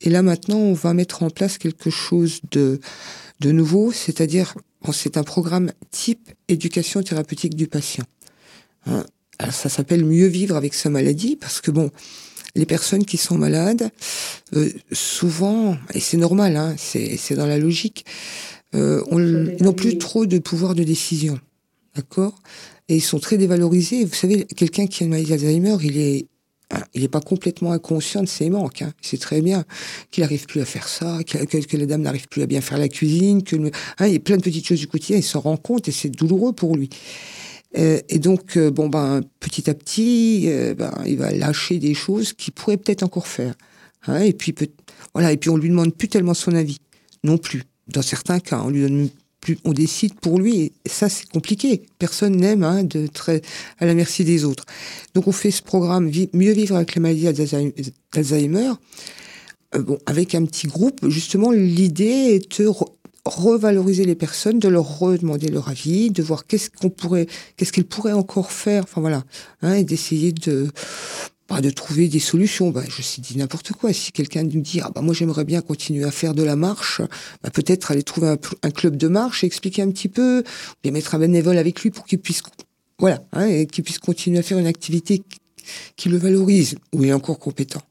Et 0.03 0.11
là 0.11 0.21
maintenant, 0.21 0.59
on 0.59 0.75
va 0.75 0.93
mettre 0.93 1.23
en 1.23 1.31
place 1.31 1.57
quelque 1.57 1.89
chose 1.89 2.41
de, 2.51 2.79
de 3.41 3.53
nouveau, 3.53 3.91
c'est-à-dire 3.91 4.55
c'est 4.93 5.17
un 5.17 5.25
programme 5.25 5.73
type 5.91 6.29
éducation 6.49 7.03
thérapeutique 7.03 7.55
du 7.55 7.69
patient. 7.69 8.05
Hein. 8.85 9.07
Alors 9.39 9.55
ça 9.55 9.71
s'appelle 9.71 10.05
mieux 10.05 10.27
vivre 10.27 10.57
avec 10.57 10.75
sa 10.75 10.91
maladie 10.91 11.37
parce 11.37 11.63
que 11.63 11.71
bon, 11.71 11.91
les 12.57 12.67
personnes 12.67 13.05
qui 13.05 13.17
sont 13.17 13.39
malades, 13.39 13.91
euh, 14.55 14.71
souvent, 14.93 15.77
et 15.95 16.01
c'est 16.01 16.17
normal, 16.17 16.57
hein, 16.57 16.75
c'est 16.77 17.35
dans 17.35 17.47
la 17.47 17.59
logique, 17.59 18.05
euh, 18.75 19.03
ils 19.13 19.63
n'ont 19.65 19.73
plus 19.73 19.99
trop 19.99 20.27
de 20.27 20.39
pouvoir 20.39 20.75
de 20.75 20.83
décision, 20.83 21.39
d'accord? 21.95 22.35
Et 22.89 22.97
ils 22.97 23.03
sont 23.03 23.19
très 23.19 23.37
dévalorisés. 23.37 24.05
Vous 24.05 24.15
savez, 24.15 24.45
quelqu'un 24.45 24.87
qui 24.87 25.03
a 25.03 25.07
une 25.07 25.11
maladie 25.11 25.31
d'Alzheimer, 25.31 25.77
il 25.83 25.99
est 25.99 26.27
ah, 26.71 26.85
il 26.95 27.03
n'est 27.03 27.09
pas 27.09 27.21
complètement 27.21 27.71
inconscient 27.71 28.23
de 28.23 28.29
ses 28.29 28.51
manques. 28.51 28.83
Hein. 28.83 28.93
Il 29.01 29.07
sait 29.07 29.19
très 29.19 29.41
bien 29.41 29.65
qu'il 30.11 30.23
n'arrive 30.23 30.47
plus 30.47 30.61
à 30.61 30.65
faire 30.65 30.89
ça, 30.89 31.19
que, 31.25 31.77
la 31.77 31.87
dame 31.87 32.03
n'arrive 32.03 32.27
plus 32.27 32.43
à 32.43 32.47
bien 32.47 32.61
faire 32.61 32.79
la 32.79 32.89
cuisine, 32.89 33.45
que 33.45 33.55
hein, 33.55 34.07
il 34.07 34.13
y 34.13 34.17
a 34.17 34.19
plein 34.19 34.37
de 34.37 34.43
petites 34.43 34.67
choses 34.67 34.81
du 34.81 34.89
quotidien. 34.89 35.17
Il 35.17 35.23
s'en 35.23 35.39
rend 35.39 35.57
compte 35.57 35.87
et 35.87 35.93
c'est 35.93 36.09
douloureux 36.09 36.53
pour 36.53 36.75
lui. 36.75 36.91
Euh, 37.77 38.01
et 38.09 38.19
donc, 38.19 38.57
euh, 38.57 38.71
bon 38.71 38.89
ben, 38.89 39.23
petit 39.41 39.69
à 39.69 39.75
petit, 39.75 40.45
euh, 40.47 40.75
ben, 40.75 40.93
il 41.07 41.19
va 41.19 41.31
lâcher 41.31 41.79
des 41.79 41.95
choses 41.95 42.33
qu'il 42.33 42.53
pourrait 42.53 42.77
peut-être 42.77 43.03
encore 43.03 43.27
faire. 43.27 43.55
Hein, 44.07 44.21
et 44.21 44.33
puis, 44.33 44.55
voilà. 45.13 45.33
Et 45.33 45.37
puis, 45.37 45.51
on 45.51 45.57
lui 45.57 45.69
demande 45.69 45.95
plus 45.95 46.09
tellement 46.09 46.35
son 46.35 46.55
avis, 46.55 46.79
non 47.25 47.39
plus. 47.39 47.65
Dans 47.89 48.03
certains 48.03 48.41
cas, 48.41 48.63
on 48.65 48.71
lui 48.71 48.83
donne 48.83 49.09
on 49.65 49.73
décide 49.73 50.15
pour 50.15 50.41
lui. 50.41 50.73
Et 50.85 50.89
ça, 50.89 51.09
c'est 51.09 51.29
compliqué. 51.29 51.83
Personne 52.01 52.35
n'aime 52.35 52.65
hein, 52.65 52.83
de 52.83 53.07
très 53.07 53.43
à 53.79 53.87
la 53.87 53.95
merci 53.95 54.25
des 54.25 54.45
autres. 54.45 54.65
Donc, 55.15 55.29
on 55.29 55.33
fait 55.33 55.53
ce 55.53 55.63
programme 55.63 56.11
Mieux 56.33 56.53
vivre 56.53 56.75
avec 56.75 56.97
les 56.97 57.01
maladies 57.01 57.29
d'Alzheimer. 58.13 58.73
Bon, 59.79 59.99
avec 60.07 60.35
un 60.35 60.45
petit 60.47 60.67
groupe, 60.67 61.09
justement, 61.09 61.53
l'idée 61.53 62.05
est 62.35 62.59
de 62.61 62.69
revaloriser 63.35 64.05
les 64.05 64.15
personnes, 64.15 64.59
de 64.59 64.69
leur 64.69 64.99
redemander 64.99 65.49
leur 65.49 65.69
avis, 65.69 66.11
de 66.11 66.23
voir 66.23 66.47
qu'est-ce 66.47 66.71
qu'on 66.71 66.91
pourrait, 66.91 67.27
qu'est-ce 67.57 67.73
qu'ils 67.73 67.87
pourraient 67.87 68.13
encore 68.13 68.53
faire. 68.53 68.85
Enfin 68.85 69.01
voilà, 69.01 69.25
hein, 69.63 69.75
et 69.75 69.85
d'essayer 69.85 70.33
de 70.33 70.69
pas 71.47 71.61
de 71.61 71.71
trouver 71.71 72.09
des 72.09 72.21
solutions. 72.21 72.71
Bah, 72.71 72.83
je 72.89 73.03
sais 73.03 73.21
dit 73.21 73.37
n'importe 73.39 73.73
quoi. 73.73 73.93
Si 73.93 74.13
quelqu'un 74.13 74.43
nous 74.43 74.61
dit 74.61 74.81
ah 74.83 74.91
bah 74.95 75.01
moi 75.01 75.15
j'aimerais 75.15 75.45
bien 75.45 75.61
continuer 75.61 76.05
à 76.05 76.11
faire 76.11 76.35
de 76.35 76.43
la 76.43 76.57
marche, 76.57 77.01
bah, 77.43 77.51
peut-être 77.51 77.91
aller 77.91 78.03
trouver 78.03 78.29
un, 78.63 78.71
club 78.71 78.97
de 78.97 79.09
marche 79.09 79.45
et 79.45 79.47
expliquer 79.47 79.83
un 79.83 79.91
petit 79.91 80.09
peu, 80.09 80.43
et 80.85 80.91
mettre 80.91 81.15
un 81.15 81.19
bénévole 81.19 81.59
avec 81.59 81.81
lui 81.83 81.91
pour 81.91 82.05
qu'il 82.05 82.19
puisse 82.19 82.43
voilà, 82.99 83.23
hein, 83.33 83.47
et 83.47 83.67
qu'il 83.67 83.85
puisse 83.85 83.99
continuer 83.99 84.39
à 84.39 84.43
faire 84.43 84.59
une 84.59 84.67
activité 84.67 85.23
qui, 85.97 86.09
le 86.09 86.17
valorise 86.17 86.77
où 86.93 87.05
il 87.05 87.11
est 87.11 87.13
encore 87.13 87.39
compétent. 87.39 87.83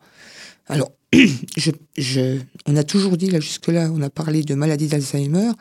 Alors 0.68 0.92
on 2.66 2.76
a 2.76 2.84
toujours 2.84 3.18
dit, 3.18 3.30
là 3.30 3.40
jusque-là, 3.40 3.90
on 3.94 4.02
a 4.02 4.10
parlé 4.10 4.44
de 4.44 4.56
maladie 4.56 4.88
d'Alzheimer, 4.88 5.52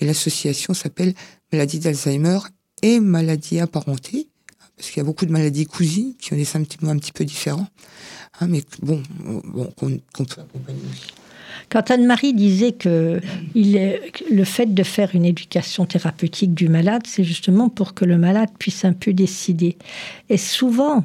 et 0.00 0.06
l'association 0.06 0.74
s'appelle 0.74 1.14
maladie 1.52 1.78
d'Alzheimer 1.78 2.38
et 2.82 3.00
maladie 3.00 3.60
apparentée, 3.60 4.28
parce 4.76 4.90
qu'il 4.90 4.98
y 4.98 5.00
a 5.00 5.04
beaucoup 5.04 5.26
de 5.26 5.32
maladies 5.32 5.66
cousines 5.66 6.14
qui 6.18 6.32
ont 6.32 6.36
des 6.36 6.44
symptômes 6.44 6.88
un 6.88 6.98
petit 6.98 7.12
peu 7.12 7.24
différents, 7.24 7.68
hein, 8.40 8.46
mais 8.48 8.62
bon, 8.82 9.02
bon 9.44 9.70
qu'on 9.76 10.24
peut 10.24 10.40
accompagner 10.40 10.80
aussi. 10.90 11.12
Quand 11.68 11.90
Anne-Marie 11.90 12.34
disait 12.34 12.72
que 12.72 13.20
il 13.54 13.76
est, 13.76 14.12
le 14.30 14.44
fait 14.44 14.74
de 14.74 14.82
faire 14.82 15.14
une 15.14 15.24
éducation 15.24 15.86
thérapeutique 15.86 16.54
du 16.54 16.68
malade, 16.68 17.02
c'est 17.06 17.24
justement 17.24 17.68
pour 17.68 17.94
que 17.94 18.04
le 18.04 18.18
malade 18.18 18.50
puisse 18.58 18.84
un 18.84 18.92
peu 18.92 19.12
décider. 19.12 19.76
Et 20.28 20.36
souvent, 20.36 21.04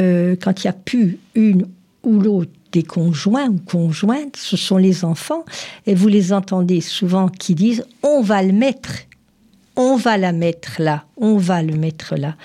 euh, 0.00 0.36
quand 0.40 0.62
il 0.62 0.66
n'y 0.66 0.70
a 0.70 0.74
plus 0.74 1.18
une 1.34 1.66
ou 2.02 2.20
l'autre 2.20 2.50
des 2.72 2.82
conjoints 2.82 3.48
ou 3.48 3.58
conjointes, 3.58 4.36
ce 4.36 4.56
sont 4.56 4.78
les 4.78 5.04
enfants, 5.04 5.44
et 5.86 5.94
vous 5.94 6.08
les 6.08 6.32
entendez 6.32 6.80
souvent 6.80 7.28
qui 7.28 7.54
disent 7.54 7.84
on 8.02 8.22
va 8.22 8.42
le 8.42 8.52
mettre, 8.52 8.94
on 9.76 9.96
va 9.96 10.16
la 10.16 10.32
mettre 10.32 10.76
là, 10.78 11.04
on 11.16 11.36
va 11.36 11.62
le 11.62 11.76
mettre 11.76 12.16
là, 12.16 12.36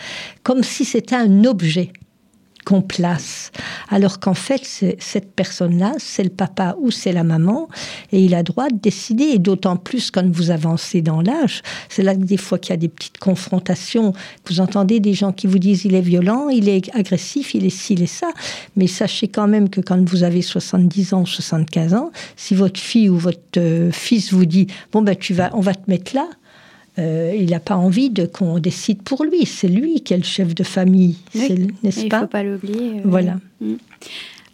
comme 0.43 0.63
si 0.63 0.85
c'était 0.85 1.15
un 1.15 1.45
objet 1.45 1.91
qu'on 2.67 2.81
place. 2.81 3.53
Alors 3.87 4.19
qu'en 4.19 4.33
fait, 4.33 4.61
cette 4.99 5.31
personne-là, 5.31 5.93
c'est 5.99 6.23
le 6.23 6.29
papa 6.29 6.75
ou 6.81 6.91
c'est 6.91 7.13
la 7.13 7.23
maman, 7.23 7.69
et 8.11 8.19
il 8.21 8.35
a 8.35 8.43
droit 8.43 8.67
de 8.67 8.75
décider, 8.75 9.23
et 9.23 9.39
d'autant 9.39 9.77
plus 9.77 10.11
quand 10.11 10.29
vous 10.29 10.51
avancez 10.51 11.01
dans 11.01 11.21
l'âge. 11.21 11.61
C'est 11.87 12.03
là 12.03 12.13
que 12.13 12.23
des 12.23 12.35
fois 12.35 12.59
qu'il 12.59 12.71
y 12.71 12.73
a 12.73 12.77
des 12.77 12.89
petites 12.89 13.19
confrontations, 13.19 14.11
vous 14.49 14.59
entendez 14.59 14.99
des 14.99 15.13
gens 15.13 15.31
qui 15.31 15.47
vous 15.47 15.59
disent 15.59 15.85
il 15.85 15.95
est 15.95 16.01
violent, 16.01 16.49
il 16.49 16.67
est 16.67 16.93
agressif, 16.93 17.55
il 17.55 17.65
est 17.65 17.69
ci, 17.69 17.93
il 17.93 18.03
est 18.03 18.05
ça. 18.05 18.31
Mais 18.75 18.87
sachez 18.87 19.29
quand 19.29 19.47
même 19.47 19.69
que 19.69 19.79
quand 19.79 20.03
vous 20.09 20.23
avez 20.23 20.41
70 20.41 21.13
ans, 21.13 21.25
75 21.25 21.93
ans, 21.93 22.11
si 22.35 22.53
votre 22.53 22.81
fille 22.81 23.07
ou 23.07 23.17
votre 23.17 23.39
euh, 23.55 23.91
fils 23.93 24.33
vous 24.33 24.45
dit 24.45 24.67
bon 24.91 25.01
ben 25.01 25.15
tu 25.15 25.33
vas, 25.33 25.51
on 25.53 25.61
va 25.61 25.73
te 25.73 25.89
mettre 25.89 26.13
là, 26.13 26.27
euh, 26.99 27.33
il 27.37 27.51
n'a 27.51 27.59
pas 27.59 27.75
envie 27.75 28.09
de 28.09 28.25
qu'on 28.25 28.59
décide 28.59 29.01
pour 29.03 29.23
lui. 29.23 29.45
C'est 29.45 29.67
lui 29.67 30.01
qui 30.01 30.13
est 30.13 30.17
le 30.17 30.23
chef 30.23 30.55
de 30.55 30.63
famille, 30.63 31.17
n'est-ce 31.35 31.53
pas 31.83 32.01
Il 32.01 32.13
ne 32.13 32.19
faut 32.19 32.27
pas 32.27 32.43
l'oublier. 32.43 33.01
Voilà. 33.03 33.35
Mm. 33.61 33.75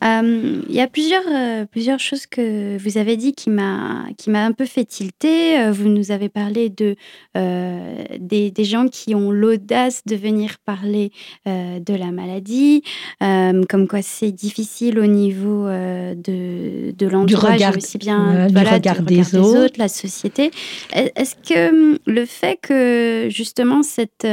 Euh, 0.04 0.62
il 0.68 0.76
y 0.76 0.82
a 0.82 0.88
plusieurs, 0.88 1.24
euh, 1.32 1.66
plusieurs 1.66 2.00
choses 2.00 2.26
que 2.26 2.78
vous 2.78 2.98
avez 2.98 3.16
dit 3.16 3.34
qui 3.34 3.50
m'a 3.50 4.06
un 4.28 4.52
peu 4.52 4.66
fait 4.66 4.86
tilter. 4.86 5.60
Euh, 5.60 5.72
vous 5.72 5.88
nous 5.88 6.12
avez 6.12 6.30
parlé 6.30 6.70
de, 6.70 6.96
des, 7.36 8.52
des, 8.52 8.64
gens 8.64 8.88
qui 8.88 9.16
ont 9.16 9.32
l'audace 9.32 10.02
de 10.06 10.16
venir 10.16 10.58
parler 10.66 11.12
de 11.46 11.96
la 11.96 12.12
maladie, 12.12 12.84
comme 13.20 13.88
quoi 13.88 14.02
c'est 14.02 14.32
difficile 14.32 15.00
au 15.00 15.06
niveau 15.06 15.68
de, 15.68 16.92
de 16.92 17.08
l'entourage, 17.08 17.78
aussi 17.78 17.98
bien 17.98 18.48
du 18.48 18.58
regard, 18.58 19.02
des, 19.02 19.36
autres. 19.36 19.76
la 19.78 19.88
société. 19.88 20.52
Est-ce 20.94 21.36
que 21.36 22.00
le 22.06 22.26
fait 22.26 22.58
que 22.62 23.28
justement 23.30 23.84
cette 23.84 24.28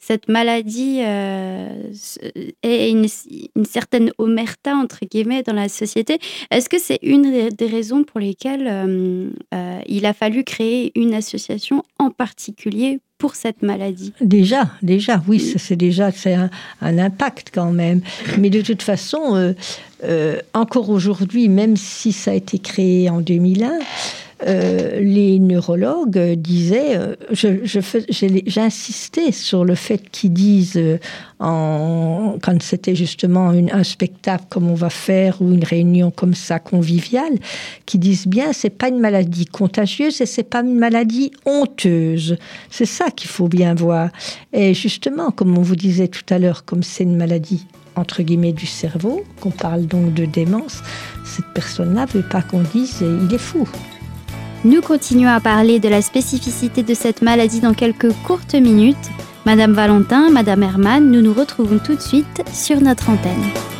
cette 0.00 0.28
maladie 0.28 1.00
euh, 1.04 1.68
ait 2.62 2.90
une, 2.90 3.06
certaine 3.64 4.10
omerta, 4.16 4.74
entre 4.74 5.00
guillemets, 5.04 5.42
dans 5.42 5.52
la 5.52 5.68
société. 5.68 6.18
Est-ce 6.50 6.70
que 6.70 6.78
c'est 6.78 6.98
une 7.02 7.50
des 7.50 7.66
raisons 7.66 8.02
pour 8.02 8.18
lesquelles 8.18 8.66
euh, 8.66 9.30
euh, 9.54 9.80
il 9.86 10.06
a 10.06 10.14
fallu 10.14 10.42
créer 10.42 10.90
une 10.98 11.12
association 11.12 11.84
en 11.98 12.10
particulier 12.10 13.00
pour 13.18 13.34
cette 13.34 13.60
maladie? 13.60 14.14
Déjà, 14.22 14.70
déjà, 14.80 15.22
oui, 15.28 15.38
c'est 15.58 15.76
déjà 15.76 16.10
c'est 16.10 16.34
un, 16.34 16.50
impact 16.80 17.50
quand 17.52 17.70
même. 17.70 18.00
Mais 18.38 18.48
de 18.48 18.62
toute 18.62 18.82
façon, 18.82 19.54
encore 20.54 20.88
aujourd'hui, 20.88 21.50
même 21.50 21.76
si 21.76 22.12
ça 22.12 22.30
a 22.30 22.34
été 22.34 22.58
créé 22.58 23.10
en 23.10 23.20
2001, 23.20 23.78
euh, 24.46 25.00
les 25.00 25.38
neurologues 25.38 26.34
disaient, 26.34 26.96
euh, 26.96 27.14
j'insistais 28.46 29.32
sur 29.32 29.64
le 29.64 29.74
fait 29.74 30.08
qu'ils 30.10 30.32
disent, 30.32 30.76
euh, 30.76 30.96
quand 31.38 32.62
c'était 32.62 32.94
justement 32.94 33.50
un 33.50 33.84
spectacle 33.84 34.44
comme 34.48 34.70
on 34.70 34.74
va 34.74 34.88
faire 34.90 35.42
ou 35.42 35.52
une 35.52 35.64
réunion 35.64 36.10
comme 36.10 36.34
ça 36.34 36.58
conviviale, 36.58 37.34
qui 37.84 37.98
disent 37.98 38.26
bien, 38.26 38.52
c'est 38.52 38.70
pas 38.70 38.88
une 38.88 39.00
maladie 39.00 39.44
contagieuse 39.44 40.20
et 40.20 40.26
c'est 40.26 40.44
pas 40.44 40.60
une 40.60 40.78
maladie 40.78 41.32
honteuse. 41.44 42.36
C'est 42.70 42.86
ça 42.86 43.10
qu'il 43.10 43.28
faut 43.28 43.48
bien 43.48 43.74
voir. 43.74 44.08
Et 44.52 44.72
justement, 44.72 45.30
comme 45.30 45.58
on 45.58 45.62
vous 45.62 45.76
disait 45.76 46.08
tout 46.08 46.24
à 46.30 46.38
l'heure, 46.38 46.64
comme 46.64 46.82
c'est 46.82 47.04
une 47.04 47.16
maladie 47.16 47.66
entre 47.96 48.22
guillemets 48.22 48.52
du 48.52 48.66
cerveau, 48.66 49.24
qu'on 49.40 49.50
parle 49.50 49.86
donc 49.86 50.14
de 50.14 50.24
démence, 50.24 50.82
cette 51.24 51.52
personne-là 51.52 52.06
veut 52.06 52.22
pas 52.22 52.40
qu'on 52.40 52.62
dise 52.62 53.02
il 53.02 53.34
est 53.34 53.38
fou. 53.38 53.68
Nous 54.62 54.82
continuons 54.82 55.30
à 55.30 55.40
parler 55.40 55.80
de 55.80 55.88
la 55.88 56.02
spécificité 56.02 56.82
de 56.82 56.92
cette 56.92 57.22
maladie 57.22 57.60
dans 57.60 57.72
quelques 57.72 58.12
courtes 58.26 58.54
minutes. 58.54 58.96
Madame 59.46 59.72
Valentin, 59.72 60.28
Madame 60.28 60.62
Herman, 60.62 61.10
nous 61.10 61.22
nous 61.22 61.32
retrouvons 61.32 61.78
tout 61.78 61.94
de 61.94 62.00
suite 62.00 62.42
sur 62.52 62.78
notre 62.82 63.08
antenne. 63.08 63.79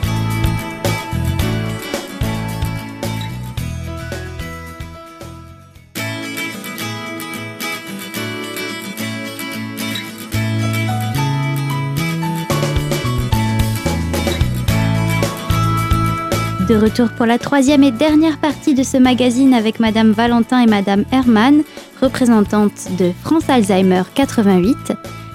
De 16.70 16.76
retour 16.76 17.08
pour 17.16 17.26
la 17.26 17.36
troisième 17.36 17.82
et 17.82 17.90
dernière 17.90 18.38
partie 18.38 18.74
de 18.74 18.84
ce 18.84 18.96
magazine 18.96 19.54
avec 19.54 19.80
Madame 19.80 20.12
Valentin 20.12 20.60
et 20.60 20.66
Madame 20.66 21.04
Herman, 21.10 21.64
représentantes 22.00 22.96
de 22.96 23.10
France 23.24 23.48
Alzheimer 23.48 24.02
88. 24.14 24.92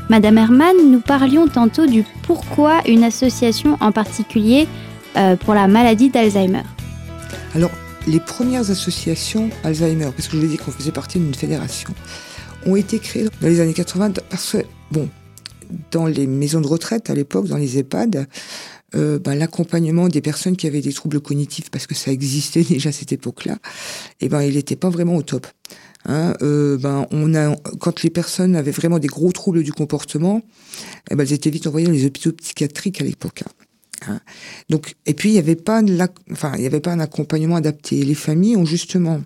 Madame 0.09 0.37
Herman, 0.37 0.75
nous 0.89 1.01
parlions 1.01 1.49
tantôt 1.49 1.87
du 1.87 2.05
pourquoi 2.23 2.79
une 2.87 3.03
association 3.03 3.77
en 3.81 3.91
particulier 3.91 4.65
euh, 5.17 5.35
pour 5.35 5.53
la 5.53 5.67
maladie 5.67 6.09
d'Alzheimer. 6.09 6.63
Alors, 7.53 7.71
les 8.07 8.21
premières 8.21 8.71
associations 8.71 9.49
Alzheimer, 9.65 10.11
parce 10.15 10.29
que 10.29 10.37
je 10.37 10.37
vous 10.37 10.45
ai 10.45 10.47
dit 10.47 10.57
qu'on 10.57 10.71
faisait 10.71 10.93
partie 10.93 11.19
d'une 11.19 11.35
fédération, 11.35 11.89
ont 12.65 12.77
été 12.77 12.97
créées 12.99 13.27
dans 13.41 13.47
les 13.49 13.59
années 13.59 13.73
80 13.73 14.13
parce 14.29 14.53
que, 14.53 14.59
bon, 14.89 15.09
dans 15.91 16.05
les 16.05 16.27
maisons 16.27 16.61
de 16.61 16.67
retraite 16.67 17.09
à 17.09 17.13
l'époque, 17.13 17.47
dans 17.47 17.57
les 17.57 17.77
EHPAD, 17.77 18.25
euh, 18.95 19.19
ben, 19.19 19.35
l'accompagnement 19.35 20.07
des 20.07 20.21
personnes 20.21 20.55
qui 20.55 20.67
avaient 20.67 20.81
des 20.81 20.93
troubles 20.93 21.19
cognitifs, 21.19 21.69
parce 21.69 21.87
que 21.87 21.95
ça 21.95 22.11
existait 22.11 22.63
déjà 22.69 22.89
à 22.89 22.91
cette 22.91 23.11
époque-là, 23.11 23.53
et 24.19 24.25
eh 24.25 24.29
ben, 24.29 24.41
il 24.41 24.55
n'était 24.55 24.75
pas 24.75 24.89
vraiment 24.89 25.15
au 25.15 25.23
top. 25.23 25.47
Hein, 26.07 26.35
euh, 26.41 26.77
ben, 26.77 27.07
on 27.11 27.33
a, 27.33 27.55
quand 27.79 28.03
les 28.03 28.09
personnes 28.11 28.55
avaient 28.55 28.71
vraiment 28.71 28.99
des 28.99 29.07
gros 29.07 29.31
troubles 29.31 29.63
du 29.63 29.73
comportement, 29.73 30.41
eh 31.09 31.15
ben, 31.15 31.23
elles 31.23 31.33
étaient 31.33 31.49
vite 31.49 31.67
envoyées 31.67 31.87
dans 31.87 31.93
les 31.93 32.05
hôpitaux 32.05 32.31
psychiatriques 32.31 33.01
à 33.01 33.03
l'époque. 33.03 33.43
Hein. 33.45 33.65
Hein. 34.07 34.19
Donc, 34.69 34.95
et 35.05 35.13
puis 35.13 35.29
il 35.29 35.33
n'y 35.33 35.39
avait 35.39 35.55
pas, 35.55 35.81
enfin, 36.31 36.51
avait 36.53 36.79
pas 36.79 36.91
un 36.91 36.99
accompagnement 36.99 37.55
adapté. 37.55 38.03
Les 38.03 38.15
familles 38.15 38.57
ont 38.57 38.65
justement 38.65 39.21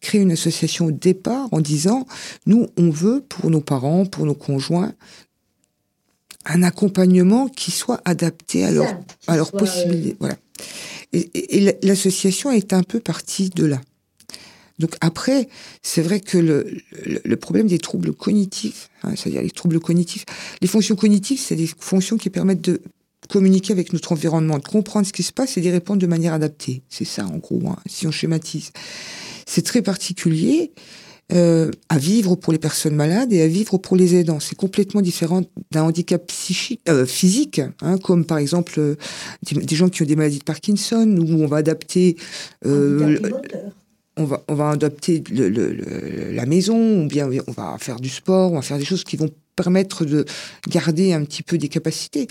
créé 0.00 0.20
une 0.20 0.32
association 0.32 0.86
au 0.86 0.90
départ 0.92 1.48
en 1.52 1.60
disant, 1.60 2.06
nous, 2.46 2.68
on 2.76 2.90
veut 2.90 3.24
pour 3.28 3.50
nos 3.50 3.60
parents, 3.60 4.06
pour 4.06 4.24
nos 4.24 4.34
conjoints, 4.34 4.94
un 6.44 6.62
accompagnement 6.62 7.48
qui 7.48 7.70
soit 7.70 8.00
adapté 8.04 8.64
à 8.64 8.70
leur, 8.70 8.86
à 9.26 9.36
leurs 9.36 9.52
possibilités. 9.52 10.16
Voilà. 10.18 10.36
Et, 11.12 11.76
l'association 11.82 12.50
est 12.50 12.72
un 12.72 12.82
peu 12.82 13.00
partie 13.00 13.50
de 13.50 13.64
là. 13.64 13.80
Donc 14.78 14.96
après, 15.00 15.48
c'est 15.82 16.02
vrai 16.02 16.20
que 16.20 16.38
le, 16.38 16.66
le, 17.24 17.36
problème 17.36 17.66
des 17.66 17.78
troubles 17.78 18.12
cognitifs, 18.12 18.88
hein, 19.02 19.12
c'est-à-dire 19.14 19.42
les 19.42 19.50
troubles 19.50 19.78
cognitifs, 19.78 20.24
les 20.60 20.66
fonctions 20.66 20.96
cognitives, 20.96 21.38
c'est 21.38 21.54
des 21.54 21.68
fonctions 21.78 22.16
qui 22.16 22.30
permettent 22.30 22.62
de 22.62 22.80
communiquer 23.28 23.72
avec 23.72 23.92
notre 23.92 24.12
environnement, 24.12 24.58
de 24.58 24.64
comprendre 24.64 25.06
ce 25.06 25.12
qui 25.12 25.22
se 25.22 25.32
passe 25.32 25.56
et 25.56 25.60
d'y 25.60 25.70
répondre 25.70 26.00
de 26.00 26.06
manière 26.06 26.32
adaptée. 26.32 26.82
C'est 26.88 27.04
ça, 27.04 27.26
en 27.26 27.38
gros, 27.38 27.62
hein, 27.68 27.76
si 27.86 28.06
on 28.06 28.10
schématise. 28.10 28.72
C'est 29.46 29.62
très 29.62 29.82
particulier. 29.82 30.72
Euh, 31.32 31.70
à 31.88 31.96
vivre 31.96 32.34
pour 32.34 32.52
les 32.52 32.58
personnes 32.58 32.94
malades 32.94 33.32
et 33.32 33.40
à 33.40 33.46
vivre 33.46 33.78
pour 33.78 33.96
les 33.96 34.14
aidants. 34.16 34.40
C'est 34.40 34.56
complètement 34.56 35.00
différent 35.00 35.42
d'un 35.70 35.84
handicap 35.84 36.26
psychique, 36.26 36.80
euh, 36.88 37.06
physique, 37.06 37.60
hein, 37.80 37.96
comme 37.96 38.26
par 38.26 38.36
exemple 38.36 38.74
euh, 38.78 38.96
des, 39.50 39.76
gens 39.76 39.88
qui 39.88 40.02
ont 40.02 40.04
des 40.04 40.16
maladies 40.16 40.40
de 40.40 40.44
Parkinson, 40.44 41.16
où 41.18 41.42
on 41.42 41.46
va 41.46 41.58
adapter. 41.58 42.16
on 42.64 44.24
va, 44.24 44.42
on 44.46 44.54
va 44.54 44.70
adapter 44.70 45.24
le, 45.30 46.32
la 46.32 46.44
maison, 46.44 47.04
ou 47.04 47.08
bien 47.08 47.30
on 47.46 47.52
va 47.52 47.76
faire 47.78 47.98
du 47.98 48.10
sport, 48.10 48.52
on 48.52 48.56
va 48.56 48.62
faire 48.62 48.78
des 48.78 48.84
choses 48.84 49.04
qui 49.04 49.16
vont 49.16 49.30
permettre 49.56 50.04
de 50.04 50.26
garder 50.68 51.14
un 51.14 51.24
petit 51.24 51.42
peu 51.42 51.56
des 51.56 51.68
capacités, 51.68 52.26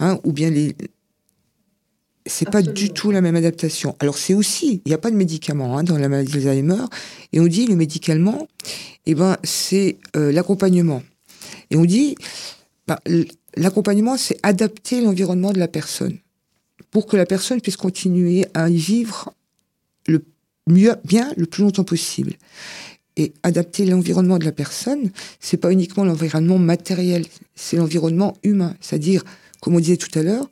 hein, 0.00 0.18
ou 0.24 0.32
bien 0.32 0.50
les, 0.50 0.74
c'est 2.26 2.50
pas 2.50 2.62
du 2.62 2.90
tout 2.90 3.10
la 3.10 3.20
même 3.20 3.36
adaptation. 3.36 3.96
Alors 3.98 4.18
c'est 4.18 4.34
aussi, 4.34 4.82
il 4.84 4.88
n'y 4.88 4.94
a 4.94 4.98
pas 4.98 5.10
de 5.10 5.16
médicament 5.16 5.76
hein, 5.78 5.84
dans 5.84 5.98
la 5.98 6.08
maladie 6.08 6.32
d'Alzheimer, 6.32 6.84
et 7.32 7.40
on 7.40 7.46
dit 7.46 7.66
le 7.66 7.76
médicament, 7.76 8.46
eh 9.06 9.14
ben 9.14 9.36
c'est 9.42 9.98
euh, 10.16 10.32
l'accompagnement. 10.32 11.02
Et 11.70 11.76
on 11.76 11.84
dit, 11.84 12.16
bah, 12.86 13.00
l'accompagnement 13.56 14.16
c'est 14.16 14.38
adapter 14.42 15.00
l'environnement 15.00 15.52
de 15.52 15.58
la 15.58 15.68
personne 15.68 16.18
pour 16.90 17.06
que 17.06 17.16
la 17.16 17.26
personne 17.26 17.60
puisse 17.60 17.76
continuer 17.76 18.46
à 18.54 18.68
y 18.68 18.76
vivre 18.76 19.32
mieux, 20.66 20.94
bien 21.04 21.32
le 21.36 21.46
plus 21.46 21.62
longtemps 21.62 21.84
possible. 21.84 22.34
Et 23.16 23.32
adapter 23.42 23.84
l'environnement 23.84 24.38
de 24.38 24.44
la 24.44 24.52
personne, 24.52 25.10
c'est 25.40 25.56
pas 25.56 25.72
uniquement 25.72 26.04
l'environnement 26.04 26.58
matériel, 26.58 27.26
c'est 27.54 27.76
l'environnement 27.76 28.36
humain. 28.42 28.76
C'est-à-dire, 28.80 29.24
comme 29.60 29.74
on 29.74 29.80
disait 29.80 29.96
tout 29.96 30.16
à 30.18 30.22
l'heure, 30.22 30.48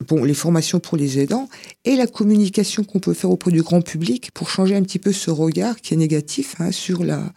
bon, 0.00 0.24
les 0.24 0.34
formations 0.34 0.80
pour 0.80 0.96
les 0.96 1.18
aidants 1.18 1.48
et 1.84 1.96
la 1.96 2.06
communication 2.06 2.84
qu'on 2.84 2.98
peut 2.98 3.14
faire 3.14 3.30
auprès 3.30 3.50
du 3.50 3.62
grand 3.62 3.82
public 3.82 4.30
pour 4.32 4.50
changer 4.50 4.76
un 4.76 4.82
petit 4.82 4.98
peu 4.98 5.12
ce 5.12 5.30
regard 5.30 5.76
qui 5.80 5.94
est 5.94 5.96
négatif 5.96 6.56
hein, 6.58 6.72
sur 6.72 7.04
la 7.04 7.32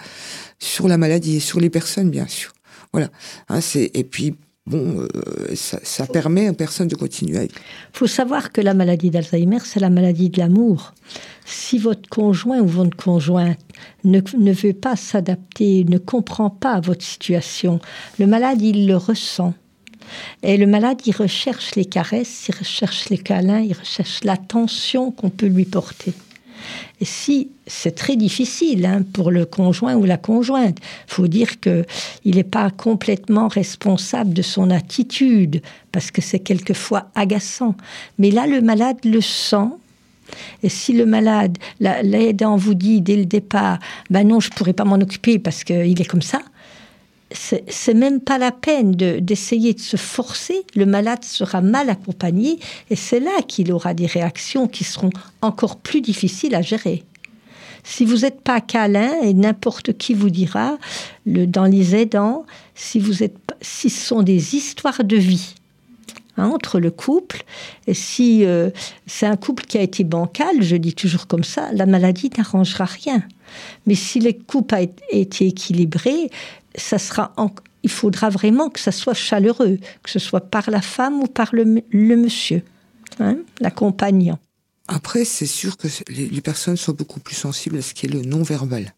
sur 0.60 0.88
la 0.88 0.98
maladie 0.98 1.38
et 1.38 1.40
sur 1.40 1.60
les 1.60 1.70
personnes, 1.70 2.10
bien 2.10 2.28
sûr. 2.28 2.54
Voilà. 2.92 3.10
Hein, 3.48 3.60
et 3.76 4.04
puis 4.04 4.36
bon, 4.66 5.00
euh, 5.00 5.56
ça, 5.56 5.80
ça, 5.84 6.06
permet 6.06 6.50
aux 6.50 6.54
personnes 6.54 6.88
de 6.88 6.96
continuer. 6.96 7.46
Il 7.46 7.98
faut 7.98 8.08
savoir 8.08 8.52
que 8.52 8.62
la 8.62 8.74
maladie 8.74 9.10
d'Alzheimer, 9.10 9.60
c'est 9.64 9.80
la 9.80 9.90
maladie 9.90 10.30
de 10.30 10.40
l'amour. 10.40 10.94
Si 11.46 11.78
votre 11.78 12.08
conjoint 12.10 12.60
ou 12.60 12.68
votre 12.68 12.98
conjointe 12.98 13.60
ne, 14.04 14.22
ne 14.38 14.52
veut 14.52 14.74
pas 14.74 14.96
s'adapter, 14.96 15.86
ne 15.86 15.98
comprend 15.98 16.50
pas 16.50 16.80
votre 16.80 17.06
situation, 17.06 17.80
le 18.20 18.28
malade, 18.28 18.62
il 18.62 18.88
le 18.88 18.98
ressent. 18.98 19.54
Et 20.44 20.58
le 20.58 20.68
malade, 20.68 21.02
il 21.06 21.16
recherche 21.16 21.76
les 21.76 21.86
caresses, 21.86 22.48
il 22.48 22.56
recherche 22.56 23.10
les 23.10 23.18
câlins, 23.18 23.62
il 23.62 23.74
recherche 23.74 24.24
l'attention 24.24 25.12
qu'on 25.12 25.30
peut 25.30 25.48
lui 25.48 25.66
porter. 25.66 26.14
Et 27.02 27.06
si 27.06 27.50
c'est 27.68 27.96
très 27.96 28.16
difficile 28.16 28.86
hein, 28.86 29.04
pour 29.14 29.32
le 29.32 29.46
conjoint 29.46 29.96
ou 29.96 30.04
la 30.06 30.18
conjointe, 30.18 30.78
il 30.82 31.14
faut 31.14 31.28
dire 31.28 31.60
qu'il 31.60 31.86
n'est 32.26 32.44
pas 32.44 32.70
complètement 32.70 33.48
responsable 33.48 34.34
de 34.34 34.42
son 34.42 34.70
attitude, 34.70 35.62
parce 35.92 36.12
que 36.12 36.22
c'est 36.22 36.40
quelquefois 36.40 37.10
agaçant. 37.16 37.76
Mais 38.18 38.32
là, 38.32 38.48
le 38.48 38.62
malade 38.62 38.98
le 39.04 39.22
sent. 39.22 39.70
Et 40.62 40.70
si 40.70 40.94
le 40.94 41.08
malade, 41.08 41.58
l'aidant 41.80 42.56
vous 42.56 42.76
dit 42.76 43.02
dès 43.02 43.16
le 43.16 43.26
départ, 43.26 43.80
ben 44.10 44.28
non, 44.28 44.40
je 44.40 44.50
pourrais 44.50 44.74
pas 44.74 44.86
m'en 44.86 44.98
occuper 44.98 45.40
parce 45.40 45.64
qu'il 45.64 46.00
est 46.00 46.06
comme 46.06 46.22
ça, 46.22 46.42
c'est 47.32 47.94
même 47.94 48.22
pas 48.22 48.38
la 48.38 48.52
peine 48.52 48.94
d'essayer 48.94 49.74
de, 49.74 49.80
se 49.80 49.98
forcer. 49.98 50.66
Le 50.76 50.86
malade 50.86 51.24
sera 51.24 51.62
mal 51.62 51.90
accompagné 51.90 52.60
et 52.90 52.96
c'est 52.96 53.20
là 53.20 53.42
qu'il 53.48 53.72
aura 53.72 53.94
des 53.94 54.08
réactions 54.08 54.68
qui 54.68 54.84
seront 54.84 55.12
encore 55.42 55.78
plus 55.78 56.02
difficiles 56.02 56.56
à 56.56 56.62
gérer. 56.62 57.04
Si 57.84 58.06
vous 58.06 58.18
n'êtes 58.18 58.42
pas 58.42 58.62
câlin, 58.62 59.12
et 59.24 59.34
n'importe 59.34 59.98
qui 59.98 60.14
vous 60.14 60.30
dira, 60.30 60.78
le, 61.26 61.46
dans 61.48 61.66
les 61.66 61.96
aidants, 61.96 62.46
si, 62.76 63.00
vous 63.00 63.24
êtes, 63.24 63.38
si 63.62 63.90
ce 63.90 64.08
sont 64.08 64.22
des 64.22 64.56
histoires 64.56 65.04
de 65.04 65.16
vie 65.16 65.56
hein, 66.38 66.50
entre 66.50 66.80
le 66.80 66.92
couple, 66.92 67.44
et 67.88 67.94
si 67.94 68.46
euh, 68.46 68.70
c'est 69.08 69.28
un 69.28 69.38
couple 69.38 69.66
qui 69.66 69.78
a 69.78 69.82
été 69.82 70.04
bancal, 70.04 70.62
je 70.62 70.76
dis 70.76 70.94
toujours 70.94 71.28
comme 71.28 71.44
ça, 71.44 71.72
la 71.74 71.86
maladie 71.86 72.30
n'arrangera 72.38 72.86
rien. 72.86 73.24
Mais 73.88 73.96
si 73.96 74.20
le 74.20 74.34
couple 74.34 74.76
a 74.76 74.82
été 75.12 75.48
équilibré, 75.48 76.30
ça 76.76 76.98
sera 76.98 77.34
il 77.84 77.90
faudra 77.90 78.30
vraiment 78.30 78.70
que 78.70 78.80
ça 78.80 78.92
soit 78.92 79.14
chaleureux, 79.14 79.80
que 80.04 80.10
ce 80.10 80.20
soit 80.20 80.42
par 80.42 80.70
la 80.70 80.82
femme 80.82 81.22
ou 81.22 81.28
par 81.28 81.50
le, 81.54 81.66
monsieur, 82.16 82.62
hein, 83.20 83.38
l'accompagnant. 83.60 84.40
Après, 84.88 85.24
c'est 85.24 85.46
sûr 85.46 85.78
que 85.78 85.88
les, 86.10 86.42
personnes 86.42 86.78
sont 86.78 86.94
beaucoup 86.94 87.20
plus 87.20 87.36
sensibles 87.36 87.78
à 87.78 87.82
ce 87.82 87.94
qui 87.94 88.08
est 88.08 88.10
le 88.10 88.22
non-verbal. 88.22 88.94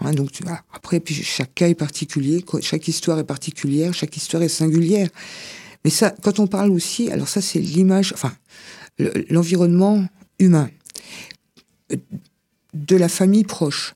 Hein, 0.00 0.12
donc, 0.12 0.30
vois, 0.42 0.60
après, 0.72 1.00
puis 1.00 1.14
chaque 1.14 1.54
cas 1.54 1.68
est 1.68 1.74
particulier, 1.74 2.44
chaque 2.60 2.88
histoire 2.88 3.18
est 3.18 3.24
particulière, 3.24 3.94
chaque 3.94 4.16
histoire 4.16 4.42
est 4.42 4.48
singulière. 4.48 5.08
Mais 5.84 5.90
ça, 5.90 6.14
quand 6.22 6.38
on 6.40 6.46
parle 6.46 6.70
aussi, 6.70 7.10
alors 7.10 7.28
ça, 7.28 7.40
c'est 7.40 7.58
l'image, 7.58 8.12
enfin, 8.12 8.32
l'environnement 9.30 10.04
humain 10.38 10.70
de 12.74 12.96
la 12.96 13.08
famille 13.08 13.44
proche. 13.44 13.94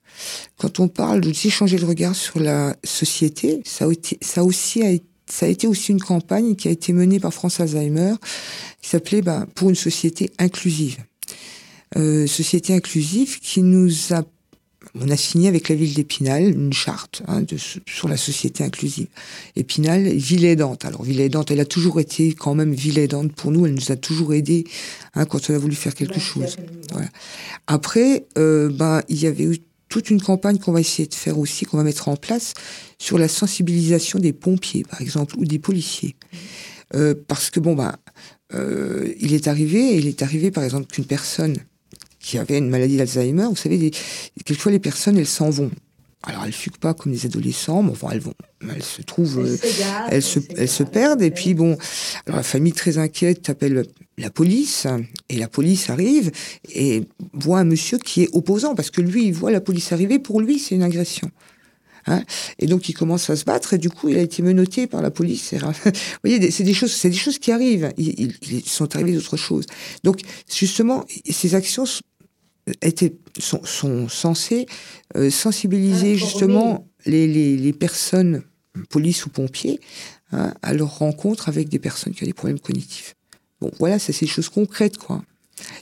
Quand 0.56 0.80
on 0.80 0.88
parle 0.88 1.20
de 1.20 1.32
changer 1.32 1.78
le 1.78 1.86
regard 1.86 2.14
sur 2.14 2.40
la 2.40 2.76
société, 2.84 3.60
ça 3.64 3.86
a, 3.86 3.92
été, 3.92 4.18
ça 4.20 4.44
aussi 4.44 4.82
a, 4.82 4.90
ça 5.26 5.46
a 5.46 5.48
été 5.48 5.66
aussi 5.66 5.92
une 5.92 6.00
campagne 6.00 6.56
qui 6.56 6.68
a 6.68 6.70
été 6.70 6.92
menée 6.92 7.20
par 7.20 7.32
France 7.32 7.60
Alzheimer, 7.60 8.14
qui 8.80 8.90
s'appelait 8.90 9.22
bah, 9.22 9.46
Pour 9.54 9.68
une 9.68 9.76
société 9.76 10.30
inclusive. 10.38 10.98
Euh, 11.96 12.26
société 12.26 12.74
inclusive 12.74 13.40
qui 13.40 13.62
nous 13.62 14.12
a 14.12 14.22
on 14.94 15.08
a 15.10 15.16
signé 15.16 15.48
avec 15.48 15.68
la 15.68 15.74
ville 15.74 15.94
d'Épinal 15.94 16.44
une 16.44 16.72
charte 16.72 17.22
hein, 17.26 17.42
de, 17.42 17.56
sur 17.86 18.08
la 18.08 18.16
société 18.16 18.64
inclusive. 18.64 19.06
Épinal, 19.56 20.08
ville 20.08 20.44
aidante. 20.44 20.84
Alors, 20.84 21.02
ville 21.02 21.20
aidante, 21.20 21.50
elle 21.50 21.60
a 21.60 21.64
toujours 21.64 22.00
été 22.00 22.32
quand 22.32 22.54
même 22.54 22.72
ville 22.72 22.98
aidante 22.98 23.32
pour 23.32 23.50
nous. 23.50 23.66
Elle 23.66 23.74
nous 23.74 23.92
a 23.92 23.96
toujours 23.96 24.34
aidés 24.34 24.64
hein, 25.14 25.24
quand 25.24 25.50
on 25.50 25.54
a 25.54 25.58
voulu 25.58 25.74
faire 25.74 25.94
quelque 25.94 26.20
chose. 26.20 26.56
Voilà. 26.92 27.08
Après, 27.66 28.26
euh, 28.38 28.70
ben, 28.70 29.02
il 29.08 29.20
y 29.20 29.26
avait 29.26 29.44
eu 29.44 29.58
toute 29.88 30.10
une 30.10 30.20
campagne 30.20 30.58
qu'on 30.58 30.72
va 30.72 30.80
essayer 30.80 31.08
de 31.08 31.14
faire 31.14 31.38
aussi, 31.38 31.64
qu'on 31.64 31.76
va 31.76 31.82
mettre 31.82 32.08
en 32.08 32.16
place 32.16 32.54
sur 32.98 33.18
la 33.18 33.28
sensibilisation 33.28 34.18
des 34.18 34.32
pompiers, 34.32 34.84
par 34.84 35.00
exemple, 35.00 35.36
ou 35.38 35.44
des 35.44 35.58
policiers. 35.58 36.16
Euh, 36.94 37.14
parce 37.26 37.50
que 37.50 37.60
bon, 37.60 37.76
euh, 38.54 39.12
il 39.20 39.34
est 39.34 39.48
arrivé, 39.48 39.96
il 39.96 40.06
est 40.06 40.22
arrivé, 40.22 40.50
par 40.50 40.64
exemple, 40.64 40.86
qu'une 40.86 41.04
personne 41.04 41.56
qui 42.20 42.38
avait 42.38 42.58
une 42.58 42.68
maladie 42.68 42.96
d'Alzheimer, 42.96 43.46
vous 43.48 43.56
savez, 43.56 43.90
quelquefois 44.44 44.72
les 44.72 44.78
personnes, 44.78 45.16
elles 45.16 45.26
s'en 45.26 45.50
vont. 45.50 45.70
Alors 46.24 46.44
elles 46.44 46.52
fuguent 46.52 46.78
pas 46.78 46.94
comme 46.94 47.12
les 47.12 47.26
adolescents, 47.26 47.82
mais 47.82 47.92
enfin 47.92 48.08
elles 48.10 48.20
vont, 48.20 48.34
elles 48.74 48.82
se 48.82 49.02
trouvent, 49.02 49.56
elles, 50.10 50.22
se, 50.22 50.40
elles 50.56 50.68
se 50.68 50.82
perdent. 50.82 51.22
Et 51.22 51.30
puis 51.30 51.54
bon, 51.54 51.78
alors 52.26 52.38
la 52.38 52.42
famille 52.42 52.72
très 52.72 52.98
inquiète 52.98 53.48
appelle 53.48 53.86
la 54.16 54.30
police 54.30 54.88
et 55.28 55.36
la 55.36 55.48
police 55.48 55.90
arrive 55.90 56.32
et 56.74 57.04
voit 57.34 57.60
un 57.60 57.64
monsieur 57.64 57.98
qui 57.98 58.24
est 58.24 58.28
opposant 58.32 58.74
parce 58.74 58.90
que 58.90 59.00
lui 59.00 59.26
il 59.26 59.32
voit 59.32 59.52
la 59.52 59.60
police 59.60 59.92
arriver, 59.92 60.18
pour 60.18 60.40
lui 60.40 60.58
c'est 60.58 60.74
une 60.74 60.82
agression. 60.82 61.30
Hein 62.06 62.24
et 62.58 62.66
donc 62.66 62.88
il 62.88 62.94
commence 62.94 63.30
à 63.30 63.36
se 63.36 63.44
battre 63.44 63.74
et 63.74 63.78
du 63.78 63.90
coup 63.90 64.08
il 64.08 64.18
a 64.18 64.22
été 64.22 64.42
menotté 64.42 64.88
par 64.88 65.02
la 65.02 65.12
police. 65.12 65.54
Vous 65.84 65.92
voyez, 66.24 66.50
c'est 66.50 66.64
des 66.64 66.74
choses, 66.74 66.92
c'est 66.92 67.10
des 67.10 67.16
choses 67.16 67.38
qui 67.38 67.52
arrivent. 67.52 67.92
Ils, 67.96 68.34
ils 68.50 68.68
sont 68.68 68.92
arrivés 68.96 69.12
d'autres 69.12 69.36
choses. 69.36 69.66
Donc 70.02 70.20
justement, 70.52 71.04
ces 71.30 71.54
actions 71.54 71.84
étaient, 72.82 73.14
sont, 73.38 73.64
sont 73.64 74.08
censés 74.08 74.66
euh, 75.16 75.30
sensibiliser 75.30 76.16
justement 76.16 76.88
les, 77.06 77.26
les, 77.26 77.56
les, 77.56 77.72
personnes, 77.72 78.42
police 78.88 79.26
ou 79.26 79.30
pompiers, 79.30 79.80
hein, 80.32 80.52
à 80.62 80.74
leur 80.74 80.98
rencontre 80.98 81.48
avec 81.48 81.68
des 81.68 81.78
personnes 81.78 82.12
qui 82.12 82.24
ont 82.24 82.26
des 82.26 82.32
problèmes 82.32 82.60
cognitifs. 82.60 83.14
Bon, 83.60 83.70
voilà, 83.78 83.98
c'est 83.98 84.12
ces 84.12 84.26
choses 84.26 84.48
concrètes, 84.48 84.98
quoi. 84.98 85.22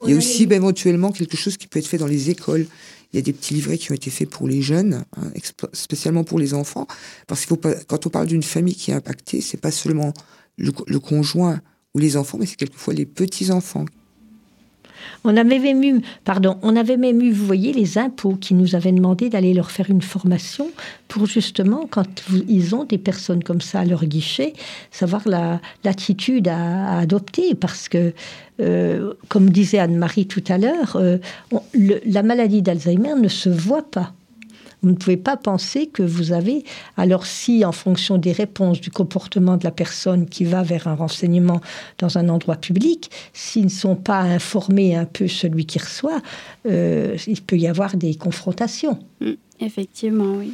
Il 0.05 0.11
y 0.11 0.15
a 0.15 0.17
aussi 0.17 0.47
ben, 0.47 0.57
éventuellement 0.57 1.13
quelque 1.13 1.37
chose 1.37 1.57
qui 1.57 1.67
peut 1.67 1.79
être 1.79 1.87
fait 1.87 1.99
dans 1.99 2.07
les 2.07 2.31
écoles. 2.31 2.67
Il 3.13 3.17
y 3.17 3.19
a 3.19 3.23
des 3.23 3.33
petits 3.33 3.55
livrets 3.55 3.79
qui 3.79 3.93
ont 3.93 3.95
été 3.95 4.11
faits 4.11 4.29
pour 4.29 4.49
les 4.49 4.63
jeunes, 4.63 5.05
hein, 5.17 5.33
spécialement 5.73 6.25
pour 6.25 6.39
les 6.39 6.55
enfants, 6.55 6.87
parce 7.27 7.41
qu'il 7.41 7.49
faut 7.49 7.57
pas, 7.57 7.75
quand 7.87 8.07
on 8.07 8.11
parle 8.11 8.27
d'une 8.27 8.43
famille 8.43 8.75
qui 8.75 8.91
est 8.91 8.95
impactée, 8.95 9.41
c'est 9.41 9.61
pas 9.61 9.71
seulement 9.71 10.13
le, 10.57 10.73
le, 10.87 10.99
conjoint 10.99 11.61
ou 11.95 11.99
les 11.99 12.17
enfants, 12.17 12.39
mais 12.39 12.47
c'est 12.47 12.57
quelquefois 12.57 12.95
les 12.95 13.07
petits 13.07 13.51
enfants 13.51 13.85
on 15.25 15.37
avait 15.37 15.59
même 15.59 15.83
eu, 15.83 16.01
pardon, 16.25 16.57
on 16.63 16.77
avait 16.77 16.97
même 16.97 17.21
eu, 17.21 17.33
vous 17.33 17.47
voyez, 17.47 17.73
les 17.73 17.99
impôts 17.99 18.37
qui 18.37 18.55
nous 18.55 18.75
avaient 18.75 18.93
demandé 18.93 19.29
d'aller 19.29 19.55
leur 19.55 19.71
faire 19.71 19.91
une 19.91 20.03
formation 20.03 20.71
pour 21.09 21.27
justement, 21.27 21.87
quand 21.91 22.07
ils 22.49 22.75
ont 22.75 22.85
des 22.85 22.99
personnes 22.99 23.43
comme 23.43 23.61
ça 23.61 23.81
à 23.81 23.85
leur 23.85 24.05
guichet, 24.05 24.53
savoir 24.91 25.23
l'attitude 25.85 26.49
à, 26.49 26.99
adopter. 26.99 27.55
Parce 27.55 27.89
que, 27.89 28.13
euh, 28.61 29.15
comme 29.29 29.51
disait 29.51 29.79
Anne-Marie 29.79 30.27
tout 30.27 30.45
à 30.49 30.59
l'heure, 30.59 30.97
euh, 30.97 31.19
la 31.75 32.23
maladie 32.23 32.63
d'Alzheimer 32.63 33.15
ne 33.21 33.29
se 33.29 33.49
voit 33.49 33.89
pas. 33.91 34.13
Vous 34.87 34.93
ne 34.93 34.97
pouvez 34.97 35.17
pas 35.17 35.37
penser 35.37 35.89
que 35.89 36.05
vous 36.05 36.31
avez, 36.31 36.63
alors 36.97 37.27
si 37.27 37.65
en 37.65 37.73
fonction 37.73 38.19
des 38.19 38.31
réponses, 38.31 38.81
du 38.81 38.93
comportement 38.93 39.57
de 39.57 39.65
la 39.65 39.73
personne 39.73 40.27
qui 40.27 40.45
va 40.45 40.63
vers 40.63 40.87
un 40.87 40.95
renseignement 40.95 41.61
dans 41.99 42.19
un 42.19 42.29
endroit 42.29 42.55
public, 42.55 43.11
s'ils 43.33 43.65
ne 43.65 43.69
sont 43.69 43.97
pas 43.97 44.21
informés 44.21 44.95
un 44.95 45.05
peu 45.05 45.27
celui 45.27 45.67
qui 45.67 45.81
reçoit, 45.81 46.23
euh, 46.67 47.17
il 47.27 47.43
peut 47.43 47.57
y 47.57 47.67
avoir 47.67 47.97
des 47.97 48.15
confrontations. 48.15 49.01
Mmh, 49.21 49.33
effectivement, 49.59 50.35
oui. 50.39 50.53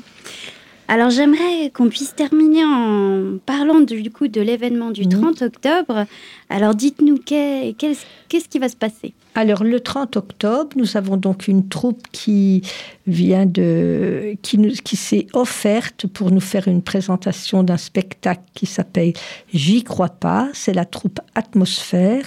Alors 0.88 1.10
j'aimerais 1.10 1.70
qu'on 1.74 1.90
puisse 1.90 2.14
terminer 2.14 2.64
en 2.64 3.36
parlant 3.44 3.80
du 3.80 4.10
coup 4.10 4.28
de 4.28 4.40
l'événement 4.40 4.92
du 4.92 5.06
30 5.06 5.42
mmh. 5.42 5.44
octobre. 5.44 6.06
Alors 6.48 6.74
dites-nous 6.74 7.18
qu'est-ce 7.18 8.48
qui 8.48 8.58
va 8.58 8.70
se 8.70 8.76
passer? 8.76 9.12
Alors 9.34 9.64
le 9.64 9.80
30 9.80 10.16
octobre, 10.16 10.76
nous 10.76 10.96
avons 10.96 11.16
donc 11.16 11.48
une 11.48 11.68
troupe 11.68 12.02
qui 12.12 12.62
vient 13.06 13.46
de 13.46 14.36
qui 14.42 14.96
s'est 14.96 15.26
offerte 15.32 16.06
pour 16.06 16.30
nous 16.30 16.40
faire 16.40 16.68
une 16.68 16.82
présentation 16.82 17.62
d'un 17.62 17.78
spectacle 17.78 18.42
qui 18.54 18.66
s'appelle 18.66 19.14
J'y 19.54 19.84
crois 19.84 20.10
pas, 20.10 20.48
c'est 20.52 20.74
la 20.74 20.84
troupe 20.84 21.20
Atmosphère. 21.34 22.26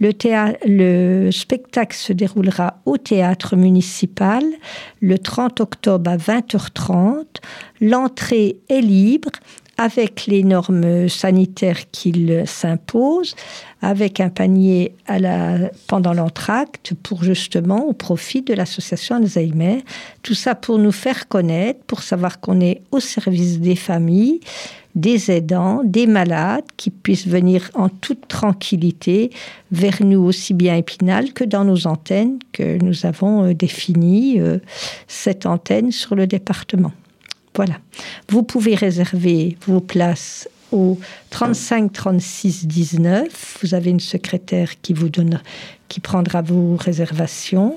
Le 0.00 1.30
spectacle 1.30 1.96
se 1.96 2.14
déroulera 2.14 2.78
au 2.86 2.96
théâtre 2.96 3.54
municipal 3.54 4.42
le 5.02 5.18
30 5.18 5.60
octobre 5.60 6.10
à 6.10 6.16
20h30. 6.16 7.24
L'entrée 7.82 8.56
est 8.70 8.80
libre 8.80 9.30
avec 9.80 10.26
les 10.26 10.42
normes 10.44 11.08
sanitaires 11.08 11.90
qu'il 11.90 12.42
s'impose, 12.44 13.34
avec 13.82 14.20
un 14.20 14.28
panier 14.28 14.94
pendant 15.86 16.12
l'entracte 16.12 16.92
pour 17.02 17.24
justement 17.24 17.86
au 17.86 17.92
profit 17.92 18.42
de 18.42 18.54
l'association 18.54 19.16
Alzheimer. 19.16 19.84
Tout 20.22 20.34
ça 20.34 20.54
pour 20.54 20.78
nous 20.78 20.92
faire 20.92 21.28
connaître, 21.28 21.80
pour 21.86 22.02
savoir 22.02 22.40
qu'on 22.40 22.60
est 22.60 22.82
au 22.90 23.00
service 23.00 23.58
des 23.58 23.76
familles, 23.76 24.40
des 24.94 25.30
aidants, 25.30 25.82
des 25.84 26.06
malades 26.06 26.64
qui 26.76 26.90
puissent 26.90 27.26
venir 27.26 27.70
en 27.74 27.88
toute 27.88 28.28
tranquillité 28.28 29.30
vers 29.70 30.02
nous 30.04 30.20
aussi 30.20 30.52
bien 30.52 30.74
à 30.74 30.78
Épinal 30.78 31.32
que 31.32 31.44
dans 31.44 31.64
nos 31.64 31.86
antennes 31.86 32.38
que 32.52 32.82
nous 32.82 33.06
avons 33.06 33.44
euh, 33.44 33.54
définies, 33.54 34.40
euh, 34.40 34.58
cette 35.06 35.46
antenne 35.46 35.92
sur 35.92 36.16
le 36.16 36.26
département. 36.26 36.92
Voilà. 37.54 37.74
Vous 38.28 38.42
pouvez 38.42 38.74
réserver 38.74 39.56
vos 39.66 39.80
places 39.80 40.48
au 40.72 40.98
35 41.30 41.92
36 41.92 42.66
19. 42.66 43.58
Vous 43.62 43.74
avez 43.74 43.90
une 43.90 44.00
secrétaire 44.00 44.80
qui 44.80 44.92
vous 44.92 45.08
donne, 45.08 45.40
qui 45.88 46.00
prendra 46.00 46.42
vos 46.42 46.76
réservations 46.76 47.74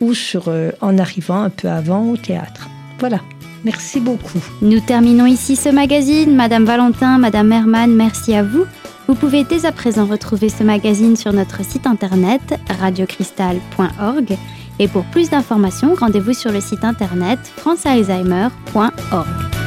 ou 0.00 0.14
sur, 0.14 0.48
euh, 0.48 0.70
en 0.80 0.98
arrivant 0.98 1.42
un 1.42 1.50
peu 1.50 1.68
avant 1.68 2.10
au 2.10 2.16
théâtre. 2.16 2.68
Voilà. 2.98 3.20
Merci 3.64 3.98
beaucoup. 3.98 4.42
Nous 4.60 4.80
terminons 4.80 5.26
ici 5.26 5.56
ce 5.56 5.70
magazine. 5.70 6.34
Madame 6.34 6.64
Valentin, 6.64 7.18
Madame 7.18 7.50
Herman, 7.50 7.94
merci 7.94 8.34
à 8.34 8.42
vous. 8.42 8.66
Vous 9.08 9.14
pouvez 9.14 9.44
dès 9.44 9.66
à 9.66 9.72
présent 9.72 10.06
retrouver 10.06 10.48
ce 10.48 10.62
magazine 10.62 11.16
sur 11.16 11.32
notre 11.32 11.64
site 11.64 11.86
internet 11.86 12.40
radiocristal.org. 12.80 14.36
Et 14.78 14.88
pour 14.88 15.04
plus 15.04 15.30
d'informations, 15.30 15.94
rendez-vous 15.94 16.32
sur 16.32 16.52
le 16.52 16.60
site 16.60 16.84
internet 16.84 17.38
francealzheimer.org. 17.56 19.63